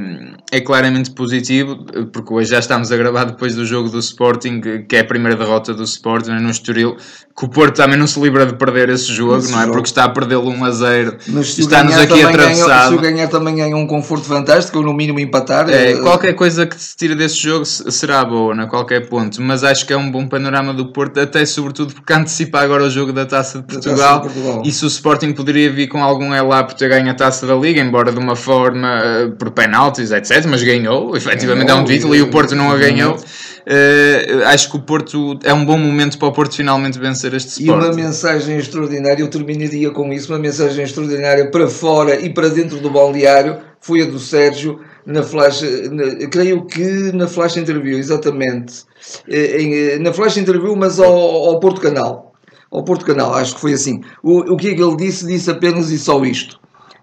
é 0.51 0.61
claramente 0.61 1.13
positivo, 1.13 1.85
porque 2.13 2.35
hoje 2.35 2.51
já 2.51 2.59
estamos 2.59 2.91
a 2.91 2.97
gravar 2.97 3.25
depois 3.25 3.55
do 3.55 3.65
jogo 3.65 3.89
do 3.89 3.99
Sporting, 4.01 4.61
que 4.89 4.97
é 4.97 5.01
a 5.01 5.05
primeira 5.05 5.37
derrota 5.37 5.73
do 5.73 5.85
Sporting 5.85 6.31
no 6.33 6.51
Estoril, 6.51 6.97
que 7.37 7.45
o 7.45 7.49
Porto 7.49 7.77
também 7.77 7.97
não 7.97 8.07
se 8.07 8.21
livra 8.21 8.45
de 8.45 8.55
perder 8.55 8.89
esse 8.91 9.13
jogo, 9.13 9.39
esse 9.39 9.53
não 9.53 9.59
é? 9.59 9.63
Jogo. 9.63 9.75
Porque 9.75 9.89
está 9.89 10.05
a 10.05 10.09
perdê-lo 10.09 10.51
1 10.51 10.65
a 10.65 10.71
0 10.71 11.17
está-nos 11.43 11.97
aqui 11.97 12.23
atravessado. 12.23 12.89
se 12.91 12.95
o 12.95 13.01
ganhar 13.01 13.29
também 13.29 13.55
ganha 13.55 13.77
um 13.77 13.87
conforto 13.87 14.25
fantástico, 14.25 14.79
ou 14.79 14.85
no 14.85 14.93
mínimo 14.93 15.21
empatar. 15.21 15.71
É, 15.71 15.93
é, 15.93 15.97
qualquer 15.99 16.35
coisa 16.35 16.67
que 16.67 16.81
se 16.81 16.97
tira 16.97 17.15
desse 17.15 17.37
jogo 17.37 17.65
será 17.65 18.25
boa, 18.25 18.55
a 18.55 18.63
é? 18.63 18.67
qualquer 18.67 19.09
ponto, 19.09 19.41
mas 19.41 19.63
acho 19.63 19.87
que 19.87 19.93
é 19.93 19.97
um 19.97 20.11
bom 20.11 20.27
panorama 20.27 20.75
do 20.75 20.93
Porto, 20.93 21.21
até 21.21 21.45
sobretudo 21.47 21.95
porque 21.95 22.13
antecipa 22.13 22.61
agora 22.61 22.85
o 22.85 22.91
jogo 22.91 23.13
da 23.13 23.25
Taça 23.25 23.61
de 23.61 23.67
Portugal, 23.67 24.21
taça 24.21 24.29
de 24.29 24.35
Portugal. 24.35 24.63
e 24.67 24.73
se 24.73 24.85
o 24.85 24.89
Sporting 24.89 25.33
poderia 25.33 25.71
vir 25.71 25.87
com 25.87 26.03
algum 26.03 26.35
elá 26.35 26.65
por 26.65 26.75
ter 26.75 26.89
ganho 26.89 27.09
a 27.09 27.15
Taça 27.15 27.47
da 27.47 27.55
Liga, 27.55 27.81
embora 27.81 28.11
de 28.11 28.19
uma 28.19 28.35
forma 28.35 29.01
eh, 29.03 29.29
por 29.39 29.53
penaltis, 29.53 30.11
etc 30.11 30.40
mas 30.47 30.63
ganhou, 30.63 31.17
efetivamente 31.17 31.67
ganhou, 31.67 31.81
é 31.81 31.83
um 31.83 31.85
título 31.85 32.15
e 32.15 32.23
o 32.23 32.31
Porto 32.31 32.55
não 32.55 32.71
a 32.71 32.77
ganhou. 32.77 33.17
Uh, 33.17 34.45
acho 34.47 34.71
que 34.71 34.77
o 34.77 34.81
Porto 34.81 35.39
é 35.45 35.53
um 35.53 35.65
bom 35.65 35.79
momento 35.79 36.19
para 36.19 36.29
o 36.29 36.33
Porto 36.33 36.57
finalmente 36.57 36.99
vencer 36.99 37.35
este 37.35 37.61
Sport. 37.61 37.83
E 37.83 37.87
uma 37.87 37.95
mensagem 37.95 38.57
extraordinária, 38.57 39.23
eu 39.23 39.29
terminaria 39.29 39.91
com 39.91 40.13
isso, 40.13 40.33
uma 40.33 40.39
mensagem 40.39 40.85
extraordinária 40.85 41.51
para 41.51 41.69
fora 41.69 42.19
e 42.19 42.31
para 42.31 42.49
dentro 42.49 42.79
do 42.79 42.91
balneário, 42.91 43.59
foi 43.81 44.03
a 44.03 44.07
do 44.07 44.19
Sérgio 44.19 44.81
na 45.07 45.23
flash, 45.23 45.63
na, 45.91 46.27
creio 46.29 46.65
que 46.67 47.13
na 47.13 47.27
flash 47.27 47.57
interview, 47.57 47.99
exatamente, 47.99 48.85
eh, 49.29 49.63
em, 49.63 49.75
eh, 49.75 49.99
na 49.99 50.13
flash 50.13 50.37
interview, 50.37 50.75
mas 50.77 51.01
ao, 51.01 51.13
ao 51.15 51.61
Porto 51.61 51.81
Canal. 51.81 52.33
Ao 52.71 52.85
Porto 52.85 53.05
Canal, 53.05 53.35
acho 53.35 53.55
que 53.55 53.61
foi 53.61 53.73
assim. 53.73 54.01
O, 54.23 54.53
o 54.53 54.57
que 54.57 54.69
é 54.69 54.75
que 54.75 54.83
ele 54.83 54.97
disse? 54.97 55.27
Disse 55.27 55.51
apenas 55.51 55.91
e 55.91 55.99
só 55.99 56.23
isto 56.25 56.60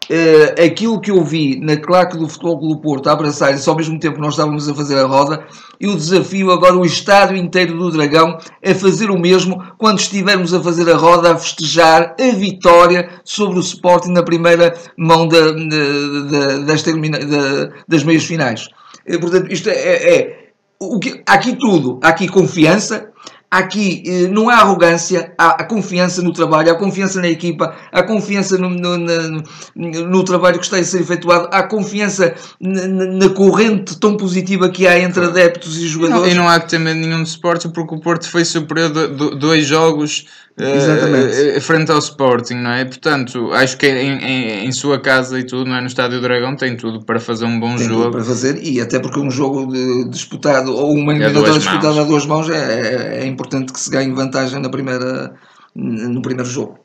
uh, 0.09 0.65
aquilo 0.65 0.99
que 0.99 1.11
eu 1.11 1.23
vi 1.23 1.59
na 1.59 1.77
claque 1.77 2.17
do 2.17 2.27
Futebol 2.27 2.59
Clube 2.59 2.81
Porto 2.81 3.07
a 3.07 3.13
abraçar-se 3.13 3.67
ao 3.69 3.75
mesmo 3.75 3.99
tempo 3.99 4.15
que 4.15 4.21
nós 4.21 4.33
estávamos 4.33 4.67
a 4.67 4.73
fazer 4.73 4.97
a 4.97 5.05
roda, 5.05 5.45
eu 5.79 5.95
desafio 5.95 6.51
agora 6.51 6.75
o 6.75 6.85
estádio 6.85 7.37
inteiro 7.37 7.77
do 7.77 7.91
Dragão 7.91 8.37
a 8.65 8.75
fazer 8.75 9.09
o 9.09 9.19
mesmo 9.19 9.63
quando 9.77 9.99
estivermos 9.99 10.53
a 10.53 10.61
fazer 10.61 10.89
a 10.91 10.95
roda 10.95 11.31
a 11.31 11.37
festejar 11.37 12.15
a 12.19 12.35
vitória 12.35 13.09
sobre 13.23 13.57
o 13.57 13.61
Sporting 13.61 14.11
na 14.11 14.23
primeira 14.23 14.73
mão 14.97 15.27
da, 15.27 15.51
da, 15.51 16.57
das, 16.65 16.83
da, 16.83 17.69
das 17.87 18.03
meias 18.03 18.25
finais. 18.25 18.67
Eh, 19.05 19.17
portanto, 19.17 19.51
isto 19.51 19.69
é, 19.69 19.73
é, 19.73 20.19
é 20.19 20.47
o 20.79 20.99
que, 20.99 21.23
há 21.25 21.33
aqui 21.33 21.55
tudo, 21.55 21.99
há 22.03 22.09
aqui 22.09 22.27
confiança, 22.27 23.09
aqui 23.49 24.03
eh, 24.05 24.27
não 24.27 24.49
há 24.49 24.55
arrogância, 24.55 25.33
há, 25.37 25.63
confiança 25.63 26.21
no 26.21 26.33
trabalho, 26.33 26.71
há 26.71 26.75
confiança 26.75 27.21
na 27.21 27.29
equipa, 27.29 27.75
há 27.91 28.03
confiança 28.03 28.57
no, 28.57 28.69
no, 28.69 28.97
no, 28.97 29.43
no 29.75 30.23
trabalho 30.23 30.59
que 30.59 30.65
está 30.65 30.77
a 30.77 30.83
ser 30.83 31.01
efetuado, 31.01 31.47
há 31.51 31.63
confiança 31.63 32.35
na, 32.59 32.87
na, 32.87 33.29
corrente 33.29 33.97
tão 33.99 34.17
positiva 34.17 34.69
que 34.69 34.85
há 34.85 34.99
entre 34.99 35.25
adeptos 35.25 35.77
e 35.77 35.87
jogadores. 35.87 36.23
Não, 36.23 36.31
e 36.31 36.35
não 36.35 36.49
há 36.49 36.59
que 36.59 36.69
temer 36.69 36.95
nenhum 36.95 37.23
desporto 37.23 37.69
porque 37.69 37.95
o 37.95 37.99
Porto 37.99 38.29
foi 38.29 38.43
superior 38.43 38.89
do, 38.89 39.15
do, 39.15 39.35
dois 39.35 39.65
jogos 39.65 40.25
uh, 40.59 41.61
frente 41.61 41.91
ao 41.91 41.99
Sporting, 41.99 42.55
não 42.55 42.71
é? 42.71 42.85
Portanto, 42.85 43.51
acho 43.53 43.77
que 43.77 43.87
em, 43.87 44.17
em, 44.19 44.65
em, 44.65 44.71
sua 44.71 44.99
casa 44.99 45.39
e 45.39 45.43
tudo, 45.43 45.69
não 45.69 45.75
é? 45.75 45.81
no 45.81 45.87
Estádio 45.87 46.21
Dragão, 46.21 46.55
tem 46.55 46.75
tudo 46.75 47.05
para 47.05 47.19
fazer 47.19 47.45
um 47.45 47.59
bom 47.59 47.75
tem 47.75 47.87
jogo. 47.87 48.11
para 48.11 48.23
fazer, 48.23 48.61
e 48.63 48.81
até 48.81 48.99
porque 48.99 49.19
um 49.19 49.29
jogo 49.29 49.67
disputado 50.09 50.75
ou 50.75 50.93
uma 50.93 51.13
eliminatória 51.13 51.59
disputada 51.59 52.01
a 52.01 52.03
duas 52.03 52.25
mãos 52.25 52.49
é, 52.49 52.55
é, 52.55 53.23
é, 53.23 53.25
importante 53.27 53.71
que 53.71 53.79
se 53.79 53.89
ganhe 53.89 54.11
vantagem 54.13 54.59
na 54.59 54.69
primeira, 54.69 55.33
no 55.75 56.21
primeiro 56.21 56.49
jogo. 56.49 56.79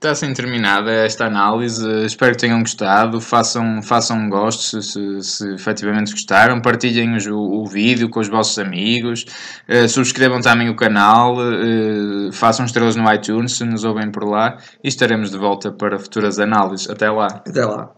Está 0.00 0.12
assim 0.12 0.32
terminada 0.32 0.90
esta 0.90 1.26
análise. 1.26 1.86
Espero 2.06 2.32
que 2.32 2.38
tenham 2.38 2.60
gostado. 2.60 3.20
Façam, 3.20 3.82
façam 3.82 4.16
um 4.16 4.30
gosto 4.30 4.62
se, 4.62 4.82
se, 4.82 5.22
se 5.22 5.52
efetivamente 5.52 6.12
gostaram. 6.12 6.58
Partilhem 6.58 7.18
o, 7.28 7.60
o, 7.60 7.66
vídeo 7.66 8.08
com 8.08 8.18
os 8.18 8.26
vossos 8.26 8.58
amigos. 8.58 9.26
Uh, 9.68 9.86
subscrevam 9.86 10.40
também 10.40 10.70
o 10.70 10.74
canal. 10.74 11.34
Uh, 11.36 12.32
façam 12.32 12.64
estrelas 12.64 12.96
no 12.96 13.12
iTunes 13.12 13.58
se 13.58 13.64
nos 13.66 13.84
ouvem 13.84 14.10
por 14.10 14.24
lá. 14.26 14.56
E 14.82 14.88
estaremos 14.88 15.30
de 15.30 15.36
volta 15.36 15.70
para 15.70 15.98
futuras 15.98 16.38
análises. 16.38 16.88
Até 16.88 17.10
lá. 17.10 17.26
Até 17.26 17.62
lá. 17.62 17.90